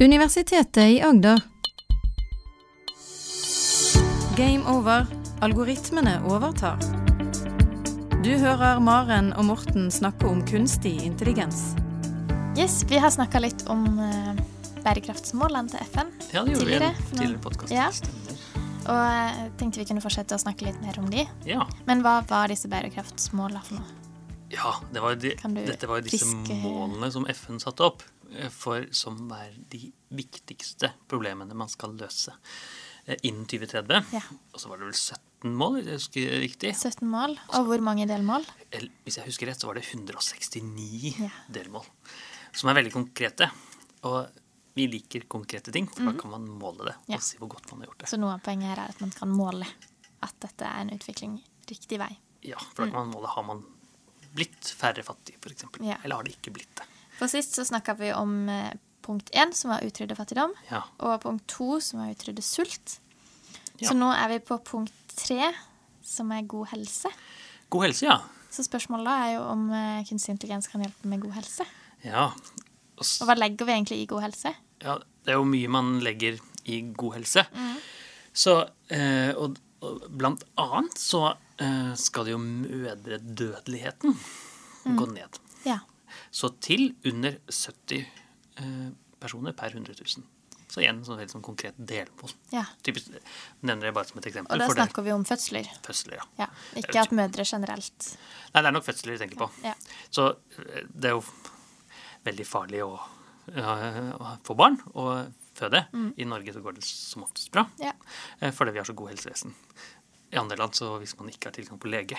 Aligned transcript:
Universitetet 0.00 0.76
i 0.76 1.02
Agder. 1.02 1.40
Game 4.36 4.68
over. 4.68 5.06
Algoritmene 5.40 6.18
overtar. 6.28 6.76
Du 8.20 8.28
hører 8.36 8.76
Maren 8.84 9.30
og 9.40 9.48
Morten 9.48 9.88
snakke 9.88 10.28
om 10.28 10.44
kunstig 10.44 10.98
intelligens. 11.06 11.70
Yes, 12.60 12.82
vi 12.90 13.00
har 13.00 13.08
snakka 13.14 13.40
litt 13.40 13.64
om 13.72 13.88
eh, 13.96 14.36
bærekraftsmålene 14.84 15.72
til 15.72 15.88
FN. 15.88 16.12
Ja, 16.28 16.44
det 16.44 16.58
gjorde 16.58 16.68
vi 16.68 16.76
en 16.76 17.04
tidligere 17.14 17.44
podcast. 17.48 17.72
Ja. 17.72 17.88
Og 18.92 19.00
jeg 19.00 19.52
tenkte 19.56 19.80
vi 19.80 19.92
kunne 19.94 20.04
fortsette 20.04 20.36
å 20.36 20.44
snakke 20.44 20.68
litt 20.68 20.82
mer 20.84 21.00
om 21.00 21.08
de. 21.08 21.24
Ja. 21.48 21.64
Men 21.88 22.04
hva 22.04 22.18
var 22.28 22.52
disse 22.52 22.68
bærekraftsmålene 22.68 23.64
for 23.64 23.80
noe? 23.80 24.02
ja 24.48 24.74
det 24.92 25.02
var 25.02 25.16
de, 25.18 25.32
dette 25.66 25.88
var 25.90 26.00
jo 26.00 26.06
disse 26.06 26.22
fiske... 26.22 26.56
målene 26.62 27.10
som 27.10 27.26
FN 27.32 27.58
satte 27.62 27.86
opp, 27.86 28.04
eh, 28.04 28.15
for 28.50 28.86
som 28.92 29.30
er 29.32 29.52
de 29.72 29.92
viktigste 30.10 30.92
problemene 31.08 31.54
man 31.54 31.68
skal 31.68 31.94
løse 31.98 32.32
eh, 33.06 33.16
innen 33.22 33.46
2030. 33.46 34.04
Ja. 34.12 34.22
Og 34.52 34.60
så 34.62 34.68
var 34.70 34.78
det 34.82 34.88
vel 34.90 34.98
17 34.98 35.54
mål, 35.56 35.76
hvis 35.80 35.86
jeg 35.86 35.98
husker 36.00 36.40
riktig. 36.46 36.72
17 36.76 37.06
mål, 37.10 37.36
og 37.54 37.66
hvor 37.68 37.84
mange 37.84 38.06
delmål? 38.10 38.44
Hvis 39.04 39.18
jeg 39.20 39.26
husker 39.28 39.46
rett, 39.50 39.60
så 39.62 39.68
var 39.70 39.78
det 39.78 39.84
169 39.90 41.14
Ja. 41.20 41.30
delmål. 41.52 41.86
Som 42.56 42.70
er 42.70 42.78
veldig 42.80 42.92
konkrete. 42.94 43.50
Og 44.08 44.26
vi 44.76 44.86
liker 44.92 45.24
konkrete 45.28 45.72
ting, 45.72 45.86
for 45.88 46.04
da 46.04 46.12
kan 46.20 46.30
man 46.30 46.46
måle 46.48 46.84
det 46.90 46.94
Mhm. 46.96 47.08
Ja. 47.12 47.16
og 47.16 47.22
si 47.22 47.38
hvor 47.38 47.48
godt 47.48 47.70
man 47.72 47.80
har 47.80 47.86
gjort 47.88 47.98
det. 47.98 48.08
Så 48.08 48.18
noe 48.20 48.34
av 48.34 48.40
poenget 48.42 48.68
her 48.76 48.84
er 48.84 48.88
at 48.90 49.00
man 49.00 49.10
kan 49.10 49.28
måle 49.28 49.66
at 50.22 50.34
dette 50.40 50.62
er 50.64 50.80
en 50.80 50.90
utvikling 50.90 51.42
riktig 51.68 51.98
vei. 51.98 52.18
Ja, 52.42 52.56
for 52.58 52.84
da 52.86 52.92
kan 52.92 53.08
man 53.08 53.14
måle 53.14 53.28
har 53.28 53.42
man 53.42 53.64
blitt 54.34 54.60
færre 54.76 55.02
fattige, 55.02 55.36
f.eks. 55.40 55.64
Mm. 55.80 55.86
Ja. 55.88 55.96
Eller 56.04 56.16
har 56.16 56.24
det 56.24 56.36
ikke 56.36 56.52
blitt 56.52 56.74
det. 56.76 56.84
For 57.18 57.28
sist 57.32 57.54
så 57.56 57.64
snakka 57.64 57.94
vi 57.98 58.10
om 58.12 58.48
eh, 58.52 58.72
punkt 59.06 59.30
én, 59.32 59.52
som 59.54 59.70
var 59.70 59.84
utrydde 59.86 60.16
fattigdom, 60.18 60.52
Ja. 60.70 60.82
og 61.00 61.20
punkt 61.22 61.46
to, 61.48 61.80
som 61.80 62.00
var 62.02 62.10
utrydde 62.14 62.42
sult. 62.42 62.98
Ja. 63.78 63.88
Så 63.90 63.94
nå 63.96 64.08
er 64.12 64.28
vi 64.34 64.38
på 64.44 64.58
punkt 64.64 64.92
tre, 65.16 65.52
som 66.02 66.30
er 66.32 66.42
god 66.48 66.66
helse. 66.74 67.08
God 67.70 67.82
helse, 67.88 68.06
ja. 68.06 68.18
Så 68.50 68.64
spørsmålet 68.64 69.08
er 69.12 69.34
jo 69.36 69.42
om 69.50 69.66
eh, 69.72 70.04
kunstig 70.08 70.30
intelligens 70.36 70.68
kan 70.68 70.80
hjelpe 70.84 71.08
med 71.08 71.20
god 71.20 71.32
helse. 71.38 71.64
Ja. 72.04 72.28
Og 72.96 73.04
s- 73.04 73.20
Og 73.20 73.28
hva 73.28 73.36
legger 73.36 73.66
vi 73.66 73.72
egentlig 73.72 74.02
i 74.02 74.06
god 74.06 74.22
helse? 74.28 74.54
ja. 74.82 74.98
Det 75.26 75.32
er 75.34 75.40
jo 75.40 75.44
mye 75.50 75.68
man 75.68 75.88
legger 76.00 76.36
i 76.70 76.76
god 76.94 77.14
helse. 77.16 77.42
Så, 78.32 78.52
eh, 78.94 79.32
og, 79.34 79.56
og 79.82 80.04
blant 80.14 80.44
annet 80.56 80.94
så 81.02 81.32
eh, 81.58 81.94
skal 81.98 82.24
det 82.28 82.30
jo 82.36 82.38
mødredødeligheten 82.38 84.14
gå 84.96 85.06
ned. 85.10 85.38
Ja. 85.66 85.80
Så 86.30 86.50
til 86.60 86.94
under 87.04 87.38
70 87.50 88.00
eh, 88.02 88.88
personer 89.20 89.52
per 89.56 89.74
100 89.74 89.94
000. 89.98 90.24
Så 90.68 90.82
igjen 90.82 90.98
sånn 91.06 91.20
helt 91.22 91.30
sånn 91.32 91.44
konkret 91.46 91.76
delmål. 91.78 92.32
ja. 92.52 92.64
Typisk, 92.84 93.14
nevner 93.62 93.86
jeg 93.88 93.94
bare 93.96 94.08
som 94.10 94.18
et 94.18 94.26
eksempel. 94.28 94.58
Og 94.58 94.60
da 94.60 94.74
snakker 94.74 95.04
vi 95.06 95.12
om 95.14 95.24
fødsler. 95.24 95.64
er 95.70 95.78
fødsler, 95.86 96.18
ja. 96.18 96.24
Ja. 96.42 96.48
Ikke 96.76 97.00
at 97.00 97.12
mødre 97.14 97.44
generelt. 97.46 98.08
Nei, 98.52 98.62
det 98.62 98.66
er 98.66 98.74
nok 98.74 98.84
fødsler 98.84 99.14
vi 99.14 99.18
tenker 99.22 99.38
på. 99.44 99.50
Ja. 99.64 99.74
Så 100.10 100.26
eh, 100.58 100.82
det 100.92 101.12
er 101.12 101.16
jo 101.16 101.22
veldig 102.26 102.46
farlig 102.48 102.82
å, 102.84 102.96
ja, 103.54 103.76
å 104.18 104.32
få 104.44 104.56
barn 104.58 104.80
og 104.94 105.32
føde. 105.56 105.84
I 106.18 106.26
Norge 106.28 106.52
så 106.52 106.60
går 106.60 106.76
det 106.76 106.84
som 106.84 107.22
oftest 107.24 107.52
bra, 107.54 107.64
Ja. 107.80 107.92
eh, 108.40 108.50
fordi 108.52 108.74
vi 108.74 108.78
har 108.82 108.84
så 108.90 108.96
god 108.98 109.14
helsevesen. 109.14 109.54
I 110.34 110.36
andre 110.42 110.58
land, 110.58 110.74
så 110.74 110.96
hvis 110.98 111.14
man 111.20 111.30
ikke 111.30 111.48
har 111.48 111.54
tilgang 111.54 111.78
på 111.80 111.88
lege, 111.88 112.18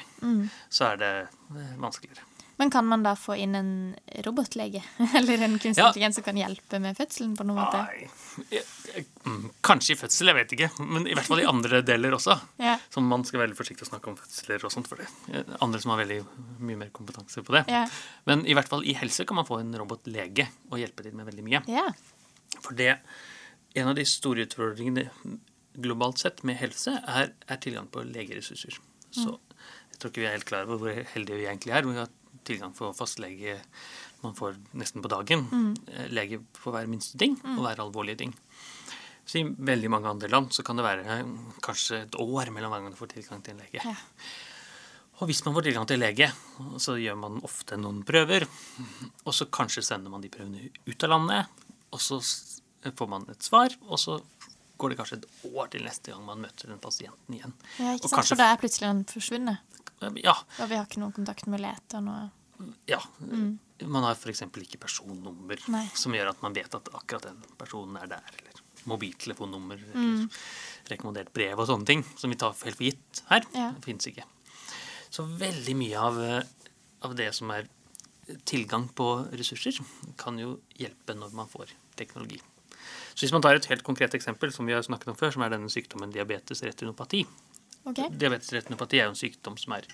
så 0.71 0.93
er 0.93 0.97
det 1.03 1.11
eh, 1.27 1.75
vanskeligere. 1.77 2.23
Men 2.57 2.71
kan 2.73 2.85
man 2.89 3.03
da 3.05 3.11
få 3.15 3.35
inn 3.37 3.53
en 3.55 3.71
robotlege? 4.25 4.81
Eller 5.19 5.43
en 5.45 5.59
kunstig 5.59 5.77
Ja. 5.83 5.87
intelligens 5.91 6.15
som 6.17 6.23
kan 6.25 6.37
hjelpe 6.39 6.79
med 6.81 6.97
fødselen 6.97 7.35
på 7.37 7.45
noen 7.45 7.59
måte? 7.61 7.83
Nei, 7.85 8.63
mm, 9.27 9.43
Kanskje 9.61 9.93
i 9.93 9.99
fødsel, 9.99 10.31
jeg 10.31 10.37
vet 10.39 10.55
ikke. 10.57 10.69
Men 10.81 11.05
i 11.07 11.13
hvert 11.13 11.27
fall 11.29 11.43
i 11.43 11.47
andre 11.49 11.83
deler 11.85 12.15
også. 12.17 12.33
Ja. 12.67 12.77
Så 12.89 13.03
man 13.05 13.23
skal 13.27 13.39
være 13.39 13.49
veldig 13.51 13.59
forsiktig 13.59 13.85
å 13.85 13.91
snakke 13.91 14.09
om 14.09 14.17
fødsler 14.17 14.65
og 14.65 14.73
sånt 14.73 14.89
for 14.89 14.97
det. 15.03 15.07
Eh, 15.33 15.53
Andre 15.61 15.81
som 15.83 15.93
har 15.93 16.01
veldig 16.01 16.19
mye 16.65 16.79
mer 16.81 16.89
kompetanse 16.95 17.43
på 17.45 17.53
det. 17.55 17.65
Ja. 17.71 17.83
Men 18.29 18.41
i 18.49 18.55
hvert 18.57 18.69
fall 18.71 18.81
i 18.89 18.95
helse 18.97 19.25
kan 19.29 19.37
man 19.37 19.45
få 19.47 19.59
en 19.61 19.73
robotlege 19.77 20.47
og 20.71 20.79
hjelpe 20.81 21.05
til 21.05 21.13
med 21.17 21.29
veldig 21.29 21.45
mye. 21.45 21.61
ja. 21.69 21.85
For 22.63 22.73
det, 22.79 22.93
en 23.77 23.89
av 23.91 23.95
de 23.99 24.05
store 24.07 24.47
utfordringene 24.47 25.03
globalt 25.77 26.17
sett 26.23 26.39
med 26.47 26.57
helse, 26.57 26.95
er, 27.05 27.33
er 27.45 27.59
tilgang 27.61 27.85
på 27.93 28.01
legeressurser. 28.07 28.79
Så 29.13 29.35
jeg 29.91 29.99
tror 29.99 30.09
ikke 30.13 30.23
vi 30.23 30.27
er 30.29 30.33
helt 30.39 30.47
klar 30.49 30.65
over 30.65 30.79
hvor 30.81 31.03
heldige 31.13 31.37
vi 31.37 31.45
egentlig 31.45 31.75
er. 31.75 31.85
Vi 31.85 31.93
har 31.99 32.09
tilgang 32.47 32.73
for 32.77 32.95
fastlege 32.97 33.59
man 34.23 34.35
får 34.37 34.57
nesten 34.79 35.03
på 35.03 35.11
dagen. 35.11 35.45
Mm. 35.51 35.73
Lege 36.15 36.41
for 36.57 36.73
hver 36.73 36.89
minste 36.89 37.19
ting 37.21 37.37
og 37.53 37.63
hver 37.65 37.83
alvorlige 37.83 38.23
ting. 38.23 38.33
Så 39.27 39.41
I 39.41 39.43
veldig 39.43 39.89
mange 39.91 40.09
andre 40.09 40.29
land 40.31 40.53
så 40.55 40.63
kan 40.63 40.79
det 40.79 40.85
være 40.87 41.17
eh, 41.17 41.31
kanskje 41.63 42.05
et 42.05 42.15
år 42.15 42.51
mellom 42.55 42.71
hver 42.71 42.85
gang 42.85 42.93
du 42.93 42.99
får 42.99 43.11
tilgang 43.11 43.41
til 43.43 43.57
en 43.57 43.63
lege. 43.65 43.81
Ja. 43.83 43.95
Og 45.17 45.27
hvis 45.27 45.41
man 45.43 45.55
får 45.55 45.65
tilgang 45.67 45.87
til 45.89 45.99
lege, 45.99 46.29
så 46.79 46.95
gjør 47.01 47.17
man 47.19 47.39
ofte 47.45 47.75
noen 47.81 48.03
prøver. 48.07 48.45
Og 49.25 49.33
så 49.35 49.49
kanskje 49.51 49.83
sender 49.83 50.13
man 50.13 50.23
de 50.23 50.31
prøvene 50.31 50.69
ut 50.85 51.05
av 51.07 51.11
landet, 51.11 51.63
og 51.91 52.03
så 52.03 52.19
får 52.21 53.09
man 53.09 53.25
et 53.33 53.43
svar. 53.43 53.73
Og 53.89 53.99
så 53.99 54.19
går 54.77 54.89
det 54.93 54.97
kanskje 54.99 55.17
et 55.21 55.27
år 55.53 55.69
til 55.73 55.83
neste 55.83 56.11
gang 56.13 56.23
man 56.25 56.41
møter 56.41 56.67
den 56.71 56.79
pasienten 56.83 57.33
igjen. 57.37 57.53
ja, 57.79 57.93
ikke 57.95 58.07
sant? 58.09 58.13
kanskje- 58.19 58.35
For 58.35 58.41
da 58.43 58.51
er 58.53 58.57
plutselig 58.61 58.87
den 58.91 59.03
forsvunnet. 59.05 59.57
Ja. 60.23 60.33
Og 60.61 60.69
vi 60.69 60.75
har 60.77 60.85
ikke 60.85 60.99
noen 61.01 61.13
kontaktmuligheter? 61.15 62.01
noe 62.05 62.31
ja. 62.87 62.99
Man 63.85 64.03
har 64.03 64.15
f.eks. 64.15 64.41
ikke 64.41 64.79
personnummer 64.81 65.57
Mm. 65.67 65.71
Nei. 65.73 65.87
som 65.93 66.11
gjør 66.13 66.29
at 66.29 66.41
man 66.41 66.53
vet 66.53 66.73
at 66.73 66.89
akkurat 66.93 67.21
den 67.27 67.41
personen 67.57 67.97
er 68.01 68.07
der. 68.07 68.23
Eller 68.39 68.61
mobiltelefonnummer, 68.87 69.77
eller 69.93 70.27
rekommendert 70.89 71.31
brev 71.33 71.59
og 71.59 71.67
sånne 71.67 71.85
ting, 71.85 72.03
som 72.17 72.29
vi 72.31 72.37
tar 72.37 72.53
helt 72.63 72.75
for 72.77 72.83
gitt 72.85 73.21
her. 73.29 73.43
Ja. 73.53 73.71
Det 73.73 73.83
fins 73.85 74.07
ikke. 74.07 74.23
Så 75.11 75.25
veldig 75.37 75.75
mye 75.75 75.97
av, 75.99 76.19
eh, 76.21 76.43
av 77.03 77.15
det 77.15 77.33
som 77.35 77.51
er 77.51 77.67
tilgang 78.45 78.89
på 78.93 79.29
ressurser, 79.31 79.77
kan 80.17 80.37
jo 80.39 80.59
hjelpe 80.77 81.15
når 81.15 81.33
man 81.33 81.47
får 81.47 81.67
teknologi. 81.95 82.39
Så 83.13 83.25
hvis 83.25 83.33
man 83.35 83.41
tar 83.45 83.55
et 83.59 83.65
helt 83.71 83.83
konkret 83.83 84.13
eksempel, 84.17 84.51
som 84.53 84.65
vi 84.69 84.73
har 84.73 84.81
snakket 84.85 85.07
om 85.13 85.17
før, 85.19 85.31
som 85.35 85.41
er 85.45 85.49
denne 85.55 85.69
sykdommen 85.73 86.11
diabetes 86.13 86.61
retinopati. 86.63 87.25
Okay. 87.87 88.09
Diabetes 88.11 88.51
retinopati 88.53 88.99
er 88.99 89.05
jo 89.07 89.13
en 89.15 89.19
sykdom 89.19 89.55
som 89.57 89.73
er 89.77 89.85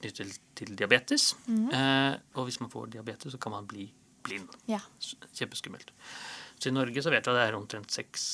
knyttet 0.00 0.36
til 0.60 0.76
diabetes. 0.78 1.32
Eh, 1.50 2.14
og 2.38 2.46
hvis 2.46 2.60
man 2.62 2.70
får 2.70 2.92
diabetes, 2.94 3.32
så 3.34 3.38
kan 3.42 3.52
man 3.56 3.66
bli 3.66 3.88
blind. 4.22 4.48
Ja. 4.70 4.78
Kjempeskummelt. 5.34 5.90
Så 6.60 6.68
i 6.68 6.74
Norge 6.76 7.02
så 7.02 7.10
vet 7.10 7.24
vi 7.26 7.32
at 7.32 7.36
det 7.38 7.44
er 7.48 7.56
omtrent 7.56 7.90
seks 7.94 8.24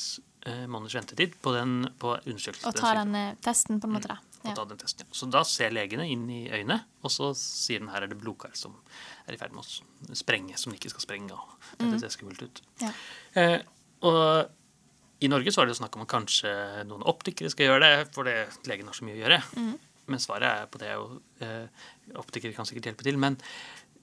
eh, 0.45 0.65
måneders 0.67 0.97
ventetid 0.99 1.37
på, 1.41 1.53
den, 1.55 1.77
på 1.99 2.13
undersøkelse. 2.27 2.67
Og 2.67 2.75
ta 2.77 2.93
den 2.99 3.13
den 3.15 3.21
eh, 3.31 3.37
testen, 3.45 3.79
på 3.81 3.87
en 3.89 3.95
måte, 3.95 4.11
da. 4.11 4.17
å 4.43 4.49
Ja. 4.51 4.53
ta 4.59 4.65
den 4.69 4.77
testen. 4.81 5.07
Ja. 5.07 5.15
Så 5.17 5.29
da 5.31 5.41
ser 5.47 5.71
legene 5.73 6.05
inn 6.11 6.27
i 6.29 6.41
øynene, 6.51 6.81
og 7.03 7.11
så 7.11 7.31
sier 7.39 7.79
den 7.81 7.89
her 7.93 8.03
er 8.05 8.11
det 8.11 8.19
blodkar 8.21 8.53
som 8.59 8.75
er 9.27 9.33
i 9.33 9.39
ferd 9.39 9.55
med 9.55 9.63
å 9.65 10.15
sprenge, 10.15 10.59
som 10.59 10.71
den 10.71 10.77
ikke 10.81 10.91
skal 10.93 11.05
sprenge. 11.07 11.33
Og 11.39 11.79
dette 11.79 12.03
ser 12.03 12.13
skummelt 12.19 12.43
ut. 12.43 12.61
Ja. 12.83 12.91
Eh, 13.39 13.57
og 14.01 14.53
i 15.19 15.27
Norge 15.31 15.49
så 15.51 15.61
er 15.63 15.65
det 15.65 15.73
jo 15.73 15.79
snakk 15.81 15.95
om 15.97 16.03
at 16.05 16.11
kanskje 16.11 16.51
noen 16.85 17.01
optikere 17.09 17.49
skal 17.49 17.65
gjøre 17.71 17.81
det, 17.81 18.07
for 18.13 18.27
det 18.27 18.35
legen 18.69 18.85
har 18.85 18.93
så 18.93 19.05
mye 19.07 19.15
å 19.17 19.21
gjøre. 19.23 19.39
Men 20.07 20.19
svaret 20.23 20.47
er 20.47 20.67
på 20.71 20.77
det 20.79 20.87
er 20.91 20.99
jo 20.99 21.21
eh, 21.43 21.87
Optikere 22.21 22.53
kan 22.55 22.65
sikkert 22.69 22.85
hjelpe 22.91 23.03
til, 23.03 23.17
men 23.19 23.35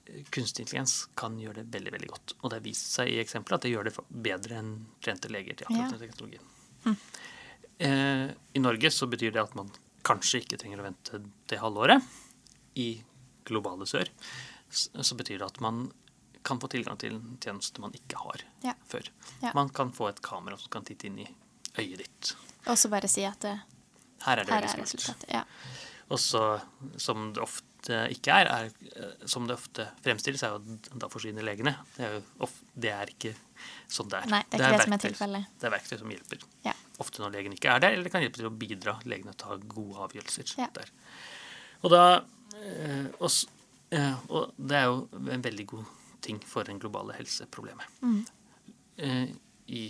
eh, 0.05 0.25
kunstig 0.29 0.65
intelligens 0.65 1.07
kan 1.17 1.39
gjøre 1.41 1.63
det 1.63 1.71
veldig 1.73 1.93
veldig 1.95 2.09
godt. 2.11 2.35
Og 2.41 2.51
det 2.51 2.59
har 2.59 2.65
vist 2.67 2.91
seg 2.97 3.09
i 3.13 3.21
eksempelet 3.23 3.57
at 3.57 3.65
det 3.65 3.71
gjør 3.73 3.87
det 3.87 3.95
bedre 4.27 4.59
enn 4.59 4.73
trente 5.01 5.31
leger 5.33 5.55
til 5.61 5.65
akkurat 5.69 5.85
Ja. 5.85 5.97
den 5.97 6.03
teknologien. 6.03 6.99
Eh, 7.79 8.27
I 8.53 8.59
Norge 8.61 8.91
så 8.91 9.07
betyr 9.09 9.31
det 9.35 9.41
at 9.41 9.55
man 9.57 9.71
kanskje 10.05 10.43
ikke 10.43 10.59
trenger 10.61 10.83
å 10.83 10.85
vente 10.85 11.23
det 11.49 11.57
halvåret. 11.63 12.03
I 12.75 12.89
globale 13.47 13.87
sør 13.89 14.09
så 14.69 15.15
betyr 15.17 15.39
det 15.39 15.47
at 15.47 15.59
man 15.63 15.87
kan 16.45 16.59
få 16.61 16.69
tilgang 16.71 16.97
til 17.01 17.15
en 17.17 17.37
tjeneste 17.43 17.81
man 17.83 17.93
ikke 17.97 18.17
har 18.21 18.43
Ja. 18.63 18.73
før. 18.89 19.07
Ja. 19.43 19.51
Man 19.57 19.69
kan 19.75 19.91
få 19.95 20.09
et 20.11 20.21
kamera 20.25 20.57
som 20.61 20.69
kan 20.73 20.85
titte 20.87 21.07
inn 21.09 21.19
i 21.19 21.27
øyet 21.77 21.97
ditt. 22.03 22.35
Og 22.67 22.77
så 22.77 22.89
bare 22.89 23.09
si 23.11 23.25
at 23.27 23.39
det, 23.45 23.55
Her 24.25 24.39
er 24.39 24.45
det 24.45 24.53
her 24.53 24.61
veldig 24.67 24.81
er 24.81 24.85
skummelt. 24.93 25.25
Ja. 25.29 25.43
Og 26.09 26.19
så, 26.21 26.41
som 27.01 27.31
det 27.33 27.41
ofte 27.43 27.97
ikke 28.13 28.33
er, 28.33 28.47
er 28.49 28.69
eh, 28.95 29.25
som 29.29 29.45
det 29.49 29.57
ofte 29.57 29.87
fremstilles, 30.05 30.41
er 30.45 30.55
jo 30.55 30.77
da 31.01 31.09
forsvinner 31.09 31.45
legene. 31.45 31.75
Det 31.97 32.05
er, 32.05 32.13
jo 32.15 32.21
of, 32.45 32.53
det 32.73 32.91
er 32.93 33.11
ikke 33.13 33.33
sånn 33.91 34.09
det 34.09 34.21
er. 34.23 34.29
Nei, 34.31 34.43
det 34.49 34.59
er 34.61 34.65
ikke 34.69 34.77
det 34.77 34.85
som 34.87 34.93
er 34.97 35.03
tilfellet. 35.03 35.51
Det 35.61 35.67
er 35.69 35.73
verktøy 35.75 35.97
som 36.01 36.13
hjelper. 36.13 36.45
Ja. 36.65 36.73
Ofte 37.03 37.21
når 37.21 37.33
legen 37.35 37.53
ikke 37.57 37.73
er 37.75 37.79
der, 37.83 37.91
eller 37.97 38.07
det 38.07 38.13
kan 38.15 38.21
hjelpe 38.25 38.39
til 38.41 38.49
å 38.49 38.53
bidra 38.63 38.95
legene 39.05 39.33
til 39.35 39.45
å 39.49 39.57
ta 39.59 39.69
gode 39.75 40.05
avgjørelser 40.07 40.55
Ja. 40.61 40.67
der. 40.73 40.89
Og, 41.83 41.91
da, 41.91 42.03
eh, 42.61 43.05
og, 43.19 43.29
eh, 43.91 44.15
og 44.29 44.53
det 44.57 44.77
er 44.79 44.85
jo 44.89 45.07
en 45.37 45.41
veldig 45.45 45.67
god 45.73 45.85
ting 46.25 46.41
for 46.45 46.67
det 46.67 46.77
globale 46.81 47.15
helseproblemet. 47.17 47.99
Mm. 48.01 48.21
Eh, 48.97 49.35
I 49.75 49.83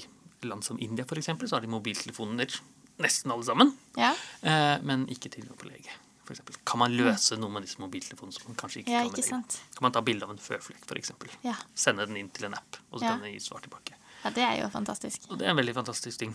land 0.45 0.65
som 0.67 0.79
India 0.79 1.05
for 1.07 1.19
eksempel, 1.19 1.49
så 1.49 1.57
har 1.57 1.65
de 1.65 1.71
mobiltelefoner 1.71 2.59
nesten 3.01 3.31
alle 3.33 3.43
sammen, 3.47 3.71
ja. 3.99 4.13
eh, 4.41 4.75
men 4.85 5.07
ikke 5.11 5.31
tilgang 5.33 5.57
på 5.59 5.67
lege. 5.71 5.95
For 6.25 6.33
eksempel. 6.33 6.55
Kan 6.65 6.81
man 6.81 6.95
løse 6.97 7.37
noe 7.37 7.53
med 7.53 7.67
disse 7.67 7.77
mobiltelefonene 7.77 8.33
som 8.33 8.47
man 8.49 8.55
kanskje 8.57 8.81
ikke 8.81 8.93
Ja, 8.93 9.03
kan 9.03 9.11
med 9.11 9.19
ikke 9.19 9.35
lege? 9.35 9.59
Kan 9.75 9.85
man 9.85 9.93
ta 9.93 10.01
bilde 10.05 10.25
av 10.25 10.31
en 10.33 10.41
føflekk, 10.41 10.87
f.eks. 10.87 11.11
Ja. 11.45 11.53
Sende 11.77 12.07
den 12.09 12.17
inn 12.17 12.31
til 12.33 12.47
en 12.47 12.55
app, 12.57 12.79
og 12.89 12.97
så 12.97 13.11
kan 13.11 13.21
den 13.21 13.35
gi 13.35 13.43
svar 13.45 13.61
tilbake. 13.61 13.97
Ja, 14.23 14.31
det 14.33 14.41
er 14.41 14.55
jo 14.63 14.69
fantastisk. 14.73 15.27
Og 15.29 15.37
det 15.37 15.45
er 15.45 15.53
en 15.53 15.59
veldig 15.59 15.75
fantastisk 15.77 16.23
ting. 16.23 16.33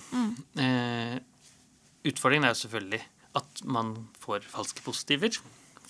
Eh, 0.62 1.16
utfordringen 2.06 2.46
er 2.46 2.54
jo 2.54 2.60
selvfølgelig 2.60 3.00
at 3.40 3.64
man 3.66 3.96
får 4.22 4.46
falske 4.52 4.84
positiver 4.86 5.40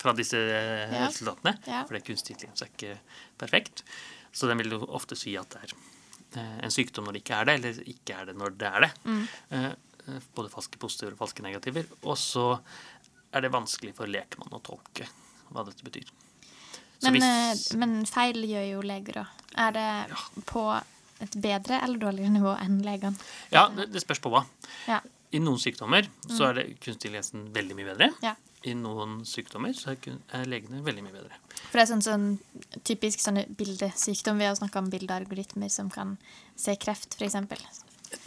fra 0.01 0.13
disse 0.17 0.37
eh, 0.41 0.91
Ja. 0.95 1.05
resultatene. 1.07 1.55
Ja. 1.69 1.83
For 1.85 1.93
det 1.97 2.03
kunstig 2.07 2.35
intelligens 2.35 2.63
er 2.65 2.71
ikke 2.73 2.97
perfekt. 3.41 3.83
Så 4.33 4.47
den 4.49 4.57
vil 4.61 4.73
jo 4.73 4.81
ofte 4.97 5.15
si 5.19 5.35
at 5.37 5.49
det 5.53 5.61
er 5.67 5.75
eh, 6.41 6.57
en 6.65 6.73
sykdom 6.73 7.05
når 7.07 7.17
det 7.19 7.23
ikke 7.25 7.37
er 7.41 7.45
det, 7.49 7.55
eller 7.59 7.81
ikke 7.93 8.17
er 8.21 8.25
det 8.31 8.35
når 8.39 8.57
det 8.57 8.69
er 8.71 8.85
det. 8.87 8.91
Eh, 9.51 9.65
eh, 10.07 10.19
både 10.35 10.49
falske 10.53 10.79
positiver 10.81 11.13
og 11.13 11.21
falske 11.21 11.43
negativer. 11.45 11.85
Og 12.03 12.17
så 12.17 12.47
er 13.33 13.45
det 13.45 13.51
vanskelig 13.53 13.93
for 13.95 14.09
lekmann 14.11 14.51
å 14.57 14.61
tolke 14.65 15.05
hva 15.51 15.63
dette 15.67 15.83
betyr. 15.87 16.09
Men, 17.03 17.15
hvis- 17.17 17.73
men 17.81 17.93
feil 18.05 18.37
gjør 18.45 18.65
jo 18.75 18.81
leger 18.85 19.21
òg. 19.23 19.27
Er 19.57 19.71
det 19.73 20.17
på 20.45 20.63
et 21.21 21.33
bedre 21.41 21.79
eller 21.83 21.97
dårligere 22.01 22.29
nivå 22.33 22.53
enn 22.61 22.79
legene? 22.85 23.17
Ja, 23.51 23.67
det, 23.73 23.87
det 23.93 24.01
spørs 24.03 24.21
på 24.21 24.29
hva. 24.33 24.43
Ja. 24.87 24.99
I 25.33 25.39
noen 25.39 25.57
sykdommer 25.63 26.07
så 26.27 26.49
er 26.49 26.53
det 26.59 26.65
kunstig 26.83 27.11
veldig 27.13 27.75
mye 27.77 27.89
bedre. 27.93 28.09
ja. 28.21 28.35
I 28.63 28.73
noen 28.77 29.21
sykdommer 29.25 29.73
så 29.73 29.95
er, 29.95 30.45
legene 30.45 30.83
veldig 30.85 31.03
mye 31.07 31.15
bedre. 31.15 31.37
For 31.71 31.79
det 31.79 31.85
er 31.85 31.89
sånn, 31.89 32.03
sånn 32.05 32.81
typisk 32.85 33.23
sånne 33.23 33.47
bildesykdom. 33.57 34.37
Vi 34.37 34.45
har 34.45 34.57
snakka 34.59 34.83
om 34.83 34.89
bildealgoritmer 34.93 35.71
som 35.73 35.89
kan 35.89 36.17
se 36.55 36.75
kreft, 36.77 37.17
f.eks. 37.17 37.39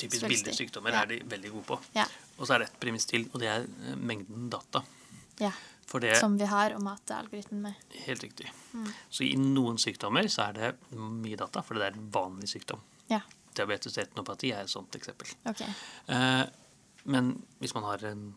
Typisk 0.01 0.27
bildesykdommer 0.27 0.91
Ja. 0.91 1.03
er 1.03 1.07
de 1.13 1.21
veldig 1.31 1.53
gode 1.53 1.65
på. 1.69 1.79
Ja. 1.95 2.07
Og 2.39 2.49
så 2.49 2.55
er 2.57 2.65
det 2.65 2.69
et 2.73 2.81
premiss 2.81 3.07
til, 3.07 3.29
og 3.33 3.39
det 3.41 3.49
er 3.53 3.63
eh, 3.69 3.95
mengden 3.97 4.51
data. 4.51 4.83
ja. 5.41 5.53
Det 5.95 6.17
Som 6.19 6.39
vi 6.41 6.47
har 6.49 6.73
å 6.75 6.81
mate 6.83 7.15
algoritmen 7.15 7.61
med. 7.69 7.75
Helt 8.07 8.23
riktig. 8.25 8.49
Så 9.13 9.23
i 9.23 9.37
noen 9.37 9.77
sykdommer 9.79 10.27
så 10.33 10.49
er 10.49 10.53
det 10.57 10.71
mye 10.97 11.37
data, 11.37 11.61
for 11.63 11.75
det 11.79 11.85
er 11.85 11.99
en 11.99 12.09
vanlig 12.11 12.49
sykdom. 12.51 12.81
Ja, 13.13 13.21
Diabetes 13.55 13.95
retinopati 14.01 14.51
er 14.51 14.65
et 14.65 14.73
sånt 14.73 14.97
eksempel. 14.99 15.29
Okay. 15.47 15.69
Eh, 16.09 16.47
men 17.05 17.29
hvis 17.61 17.75
man 17.77 17.85
har 17.87 18.03
en 18.11 18.35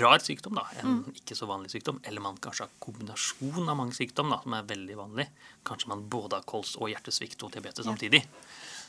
rar 0.00 0.18
sykdom, 0.24 0.54
da, 0.58 0.64
en 0.82 1.04
ikke 1.14 1.36
så 1.38 1.46
vanlig 1.50 1.70
sykdom, 1.72 2.00
eller 2.04 2.20
man 2.24 2.36
kanskje 2.42 2.66
har 2.66 2.70
kombinasjon 2.82 3.68
av 3.68 3.76
mange 3.76 3.94
sykdom, 3.96 4.30
da, 4.30 4.40
som 4.42 4.54
er 4.58 4.62
veldig 4.68 4.96
vanlig, 4.98 5.26
kanskje 5.66 5.88
man 5.92 6.04
både 6.12 6.38
har 6.40 6.46
kols 6.48 6.76
og 6.80 6.88
hjertesvikt 6.92 7.42
og 7.46 7.52
diabetes 7.52 7.84
Ja. 7.86 7.90
samtidig, 7.92 8.22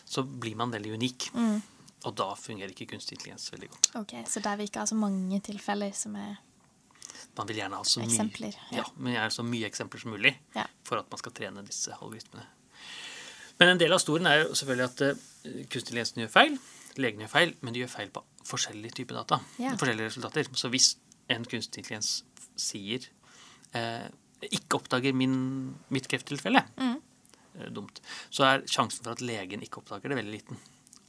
så 0.06 0.24
blir 0.24 0.56
man 0.56 0.72
veldig 0.72 0.94
unik. 0.98 1.30
Og 2.04 2.16
da 2.18 2.34
fungerer 2.34 2.72
ikke 2.74 2.88
kunstig 2.96 3.18
intelligens 3.20 3.52
veldig 3.54 3.70
godt. 3.70 3.90
ok, 3.96 4.14
Så 4.28 4.42
der 4.42 4.56
vi 4.58 4.64
ikke 4.64 4.80
har 4.80 4.88
så 4.90 4.96
mange 4.96 5.40
tilfeller 5.42 5.94
som 5.94 6.16
er 6.16 6.38
Man 7.38 7.48
vil 7.48 7.58
gjerne 7.62 7.76
ha 7.78 7.84
så 7.84 8.00
mye, 8.02 8.10
Eksempler, 8.10 8.56
ja. 8.72 8.78
ja. 8.78 8.84
men 8.98 9.14
gjerne 9.14 9.32
så 9.32 9.44
mye 9.44 9.66
eksempler 9.70 10.00
som 10.02 10.12
mulig 10.12 10.34
Ja. 10.56 10.66
for 10.84 10.98
at 10.98 11.10
man 11.10 11.18
skal 11.18 11.32
trene 11.32 11.64
disse 11.66 11.92
algoritmene. 11.94 12.44
Men 13.60 13.70
en 13.70 13.78
del 13.78 13.94
av 13.94 14.00
historien 14.00 14.26
er 14.28 14.42
jo 14.44 14.54
selvfølgelig 14.58 14.84
at 14.90 15.02
uh, 15.02 15.62
kunstig 15.70 15.82
intelligens 15.94 16.14
gjør 16.18 16.30
feil. 16.34 16.58
Legene 16.98 17.24
gjør 17.28 17.30
feil, 17.32 17.54
men 17.62 17.74
de 17.74 17.80
gjør 17.84 17.90
feil 17.94 18.10
på 18.10 18.24
forskjellige 18.48 18.92
typer 19.02 19.16
data. 19.22 19.40
Ja. 19.62 19.72
Forskjellige 19.78 20.10
resultater. 20.12 20.48
Så 20.58 20.70
hvis 20.74 20.96
en 21.30 21.46
kunstig 21.46 21.84
intelligens 21.84 22.24
sier 22.60 23.06
eh, 23.74 24.08
ikke 24.52 24.80
oppdager 24.80 25.14
min, 25.16 25.76
mitt 25.94 26.08
krefttilfelle, 26.12 26.64
Mm. 26.78 26.98
eh, 27.60 27.70
dumt, 27.70 28.02
så 28.30 28.44
er 28.48 28.66
sjansen 28.68 29.04
for 29.04 29.12
at 29.14 29.22
legen 29.22 29.62
ikke 29.62 29.82
oppdager 29.84 30.10
det, 30.10 30.18
veldig 30.18 30.34
liten. 30.34 30.58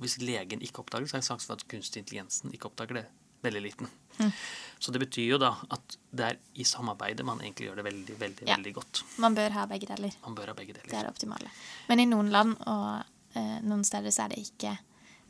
Hvis 0.00 0.19
legen 0.19 0.61
ikke 0.62 0.81
oppdager 0.84 1.05
det, 1.06 1.11
så 1.11 1.17
er 1.19 1.26
sjansen 1.26 1.46
for 1.46 1.55
at 1.55 1.67
kunstig 1.69 2.02
intelligensen 2.02 2.52
ikke 2.52 2.67
oppdager 2.70 2.94
det, 3.00 3.06
veldig 3.43 3.62
liten. 3.62 3.88
Mm. 4.19 4.31
Så 4.79 4.93
det 4.93 5.00
betyr 5.02 5.26
jo 5.32 5.38
da 5.38 5.56
at 5.75 5.96
det 6.14 6.25
er 6.29 6.37
i 6.55 6.62
samarbeidet 6.62 7.25
man 7.26 7.40
egentlig 7.40 7.67
gjør 7.69 7.76
det 7.81 7.84
veldig, 7.88 8.19
veldig, 8.20 8.46
Ja. 8.46 8.55
veldig 8.56 8.75
godt. 8.75 9.02
Man 9.19 9.34
bør 9.34 9.50
ha 9.50 9.67
begge 9.67 9.87
deler. 9.87 10.12
Man 10.23 10.34
bør 10.34 10.46
ha 10.46 10.55
begge 10.55 10.75
deler. 10.75 10.87
Det 10.90 10.94
er 10.94 11.02
det 11.08 11.11
optimale. 11.11 11.50
Men 11.88 11.99
i 12.00 12.05
noen 12.06 12.31
land 12.31 12.56
og 12.67 13.05
eh, 13.34 13.58
noen 13.62 13.82
steder 13.84 14.11
så 14.14 14.25
er 14.25 14.29
det 14.37 14.38
ikke 14.46 14.79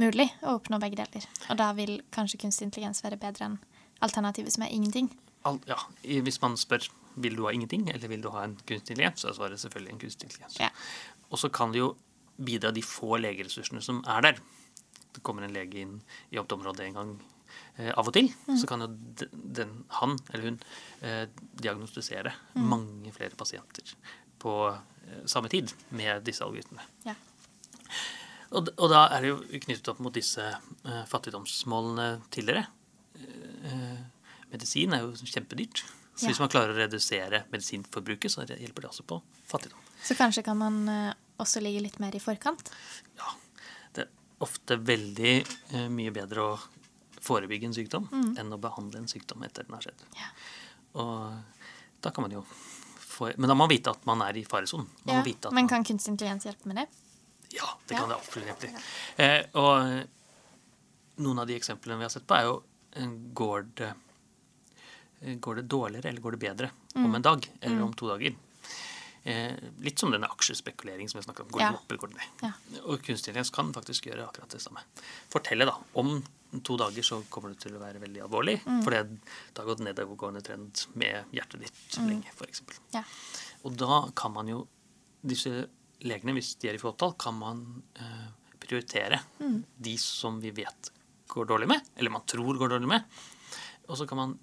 mulig 0.01 0.29
å 0.43 0.57
oppnå 0.59 0.79
begge 0.83 0.97
deler. 1.03 1.27
Og 1.51 1.59
da 1.61 1.73
vil 1.77 1.99
kanskje 2.15 2.41
kunstig 2.45 2.69
intelligens 2.69 3.03
være 3.05 3.19
bedre 3.21 3.45
enn 3.51 3.59
alternativet 4.03 4.53
som 4.55 4.65
er 4.67 4.73
ingenting. 4.75 5.11
Al 5.49 5.59
ja, 5.69 5.77
hvis 6.03 6.41
man 6.43 6.57
spør 6.57 6.89
vil 7.23 7.37
du 7.37 7.43
ha 7.45 7.53
ingenting, 7.53 7.89
eller 7.93 8.09
vil 8.09 8.23
du 8.25 8.31
ha 8.33 8.45
en 8.47 8.55
kunstig 8.57 8.95
intelligens, 8.95 9.21
så 9.21 9.29
er 9.33 9.37
svaret 9.37 9.61
selvfølgelig 9.61 9.93
en 9.93 10.01
kunstig 10.01 10.29
intelligens. 10.31 10.57
Ja. 10.63 10.71
Og 11.31 11.39
så 11.43 11.51
kan 11.53 11.73
det 11.75 11.83
jo 11.83 11.91
bidra 12.43 12.71
de 12.73 12.83
få 12.83 13.19
legeressursene 13.21 13.83
som 13.85 14.01
er 14.09 14.25
der. 14.25 14.41
Det 15.13 15.21
kommer 15.23 15.45
en 15.45 15.53
lege 15.53 15.83
inn 15.85 15.99
i 16.33 16.39
jobbområdet 16.39 16.87
en 16.87 16.97
gang 16.97 17.11
eh, 17.77 17.91
av 17.93 18.09
og 18.09 18.15
til, 18.17 18.31
så 18.57 18.67
kan 18.71 18.81
jo 18.81 18.89
de- 19.21 19.29
den, 19.61 19.75
han 20.01 20.17
eller 20.33 20.47
hun 20.49 20.57
eh, 21.05 21.27
diagnostisere 21.61 22.33
mange 22.57 23.13
flere 23.13 23.37
pasienter 23.37 23.93
på 24.41 24.55
eh, 24.73 25.21
samme 25.29 25.53
tid 25.53 25.75
med 25.93 26.25
disse 26.25 26.43
algoritmene. 26.47 26.87
Ja. 27.05 27.15
Og, 28.53 28.69
og 28.77 28.91
da 28.93 29.07
er 29.17 29.25
det 29.25 29.31
jo 29.33 29.61
knyttet 29.65 29.89
opp 29.93 30.01
mot 30.05 30.15
disse 30.15 30.45
uh, 30.45 31.03
fattigdomsmålene 31.09 32.09
tidligere. 32.35 32.67
Uh, 33.17 34.01
medisin 34.53 34.93
er 34.97 35.07
jo 35.07 35.13
kjempedyrt. 35.17 35.85
Så 36.13 36.27
Ja. 36.27 36.33
hvis 36.33 36.43
man 36.43 36.51
klarer 36.53 36.75
å 36.75 36.77
redusere 36.77 37.45
medisinforbruket, 37.53 38.31
så 38.35 38.45
hjelper 38.45 38.85
det 38.85 38.91
også 38.91 39.07
på 39.09 39.17
fattigdom. 39.49 39.81
Så 40.05 40.13
kanskje 40.19 40.43
kan 40.45 40.59
man 40.61 40.83
eh, 40.93 41.15
også 41.41 41.63
ligge 41.65 41.81
litt 41.87 41.97
mer 42.03 42.13
i 42.13 42.21
forkant. 42.21 42.69
Ja, 43.17 43.31
det 43.97 44.05
er 44.05 44.11
ofte 44.45 44.77
veldig 44.77 45.33
mye 45.89 46.13
bedre 46.13 46.45
å 46.45 46.59
forebygge 47.25 47.71
en 47.71 47.77
sykdom 47.77 48.11
enn 48.13 48.53
å 48.53 48.61
behandle 48.61 49.01
en 49.01 49.09
sykdom 49.09 49.45
etter 49.47 49.65
den 49.65 49.79
har 49.79 49.87
skjedd. 49.87 50.05
Ja. 50.19 50.29
Og 51.01 51.65
da 52.05 52.13
kan 52.13 52.27
man 52.27 52.37
jo 52.37 52.45
få 53.13 53.33
Men 53.37 53.49
da 53.49 53.55
må 53.55 53.65
man 53.65 53.71
vite 53.71 53.93
at 53.93 54.05
man 54.09 54.23
er 54.25 54.37
i 54.41 54.45
faresonen. 54.45 54.89
Ja. 55.07 55.23
Men 55.53 55.69
kan 55.69 55.85
kunstig 55.85 56.15
intelligens 56.15 56.47
hjelpe 56.49 56.69
med 56.69 56.81
det? 56.81 56.87
Ja, 57.53 57.69
det 57.87 57.95
kan 57.99 58.09
det 58.09 58.17
absolutt 58.17 58.47
hjelpe 58.49 58.61
til. 58.69 58.83
Eh, 59.17 59.43
og 59.55 61.23
noen 61.23 61.39
av 61.43 61.47
de 61.47 61.57
eksemplene 61.59 61.99
vi 62.01 62.07
har 62.09 62.11
sett 62.15 62.27
på, 62.27 62.35
er 62.39 62.45
jo 62.49 62.63
eh, 62.97 63.09
går 63.35 63.67
det, 63.81 63.91
eh, 65.23 65.35
går 65.37 65.61
det 65.61 65.69
dårligere 65.69 66.09
eller 66.13 66.21
går 66.25 66.37
det 66.39 66.43
bedre 66.49 66.71
Mm. 66.95 67.07
om 67.07 67.15
en 67.15 67.23
dag 67.23 67.47
eller 67.63 67.83
om 67.83 67.93
to 67.97 68.09
dager? 68.09 68.35
Eh, 69.25 69.53
litt 69.81 69.99
som 69.99 70.11
denne 70.11 70.27
aksjespekulering 70.29 71.09
som 71.09 71.19
jeg 71.21 71.25
snakket 71.25 71.41
om. 71.47 71.49
Går 71.55 71.61
Ja. 71.63 71.71
opp 71.73 71.89
eller 71.91 71.99
går 72.03 72.09
ned? 72.13 72.29
Ja. 72.43 72.53
Og 72.85 72.99
kunstig 73.03 73.29
intelligens 73.33 73.51
kan 73.55 73.73
faktisk 73.73 74.05
gjøre 74.11 74.27
akkurat 74.29 74.49
det 74.51 74.61
samme. 74.61 74.81
Fortelle 75.31 75.65
da, 75.65 75.77
om 75.95 76.23
to 76.63 76.77
dager 76.77 77.01
så 77.03 77.23
kommer 77.31 77.49
det 77.51 77.61
til 77.61 77.73
å 77.73 77.81
være 77.81 78.01
veldig 78.01 78.21
alvorlig, 78.29 78.61
Mm. 78.67 78.83
for 78.85 78.91
det 78.91 79.07
har 79.57 79.65
gått 79.65 79.79
nedadgående 79.81 80.43
trend 80.43 80.87
med 80.95 81.25
hjertet 81.33 81.61
ditt 81.61 81.97
lenge, 81.99 82.27
for 82.35 82.45
eksempel. 82.47 82.77
Ja. 82.93 83.05
Og 83.65 83.77
da 83.77 84.11
kan 84.15 84.33
man 84.33 84.49
jo 84.49 84.67
Disse 85.25 85.69
legene, 86.09 86.35
hvis 86.37 86.55
de 86.63 86.71
er 86.71 86.79
i 86.79 86.83
fåtall, 86.83 87.15
kan 87.21 87.37
man 87.39 87.63
eh, 87.99 88.57
prioritere 88.63 89.21
de 89.77 89.95
som 90.01 90.41
vi 90.43 90.53
vet 90.55 90.93
går 91.33 91.49
dårlig 91.49 91.69
med, 91.71 91.93
eller 91.97 92.13
man 92.13 92.27
tror 92.29 92.59
går 92.61 92.75
dårlig 92.75 92.91
med. 92.91 93.21
Og 93.89 93.99
så 93.99 94.07
kan 94.09 94.21
man 94.21 94.35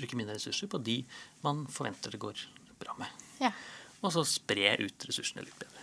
bruke 0.00 0.16
mindre 0.16 0.38
ressurser 0.38 0.70
på 0.72 0.80
de 0.80 1.02
man 1.44 1.66
forventer 1.70 2.14
det 2.14 2.22
går 2.22 2.46
bra 2.80 2.96
med. 2.98 3.20
ja. 3.42 3.52
Og 4.00 4.14
så 4.14 4.22
spre 4.24 4.78
ut 4.80 5.04
ressursene 5.04 5.42
litt 5.44 5.58
bedre. 5.60 5.82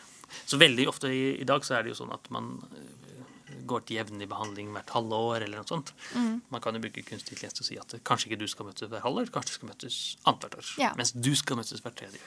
Så 0.49 0.57
veldig 0.57 0.87
ofte 0.89 1.11
i, 1.13 1.35
i 1.37 1.45
dag 1.45 1.61
så 1.61 1.75
er 1.77 1.83
det 1.85 1.91
jo 1.91 1.99
sånn 1.99 2.15
at 2.15 2.25
man 2.33 2.47
eh, 2.73 3.61
går 3.69 3.83
til 3.85 3.99
jevnlig 3.99 4.25
behandling 4.31 4.71
hvert 4.73 4.89
halve 4.95 5.19
år 5.27 5.45
eller 5.45 5.61
noe 5.61 5.69
sånt. 5.69 5.91
Man 6.15 6.63
kan 6.63 6.73
jo 6.73 6.81
bruke 6.81 7.03
kunstig 7.05 7.35
intelligens 7.35 7.59
til 7.59 7.63
å 7.63 7.67
si 7.67 7.77
at 7.77 7.95
kanskje 8.07 8.31
ikke 8.31 8.39
du 8.41 8.47
skal 8.49 8.67
møtes 8.71 8.89
hver 8.89 9.03
halvår, 9.05 9.29
kanskje 9.35 9.53
du 9.53 9.57
skal 9.59 9.71
møtes 9.71 9.99
annethvert 10.23 10.57
år. 10.63 10.71
Ja. 10.81 10.91
Mens 10.97 11.13
du 11.13 11.29
skal 11.37 11.59
møtes 11.61 11.83
hver 11.85 11.95
tredje, 12.01 12.21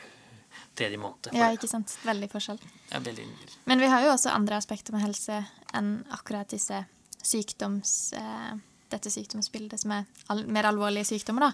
tredje 0.77 0.99
måned. 0.99 1.31
ja, 1.37 1.50
ikke 1.53 1.69
sant. 1.69 1.97
Veldig 2.05 2.29
forskjell. 2.33 2.59
Er 2.93 3.00
veldig 3.00 3.27
Men 3.67 3.79
vi 3.81 3.87
har 3.87 4.03
jo 4.03 4.12
også 4.15 4.31
andre 4.35 4.57
aspekter 4.57 4.93
med 4.93 5.03
helse 5.03 5.45
enn 5.75 6.05
akkurat 6.11 6.49
disse 6.49 6.85
sykdoms... 7.23 8.12
Eh, 8.17 8.53
dette 8.91 9.07
sykdomsbildet 9.15 9.79
som 9.79 9.93
er 9.95 10.07
al 10.35 10.41
mer 10.50 10.67
alvorlige 10.67 11.07
sykdommer, 11.07 11.45
da. 11.47 11.53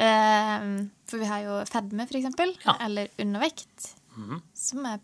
Eh, 0.00 0.62
for 1.10 1.20
vi 1.20 1.26
har 1.28 1.42
jo 1.44 1.58
fedme, 1.68 2.06
for 2.08 2.16
eksempel. 2.16 2.54
Ja. 2.64 2.76
Eller 2.86 3.10
undervekt. 3.20 3.90
Mhm. 4.16 4.40
Som 4.56 4.86
er 4.86 5.00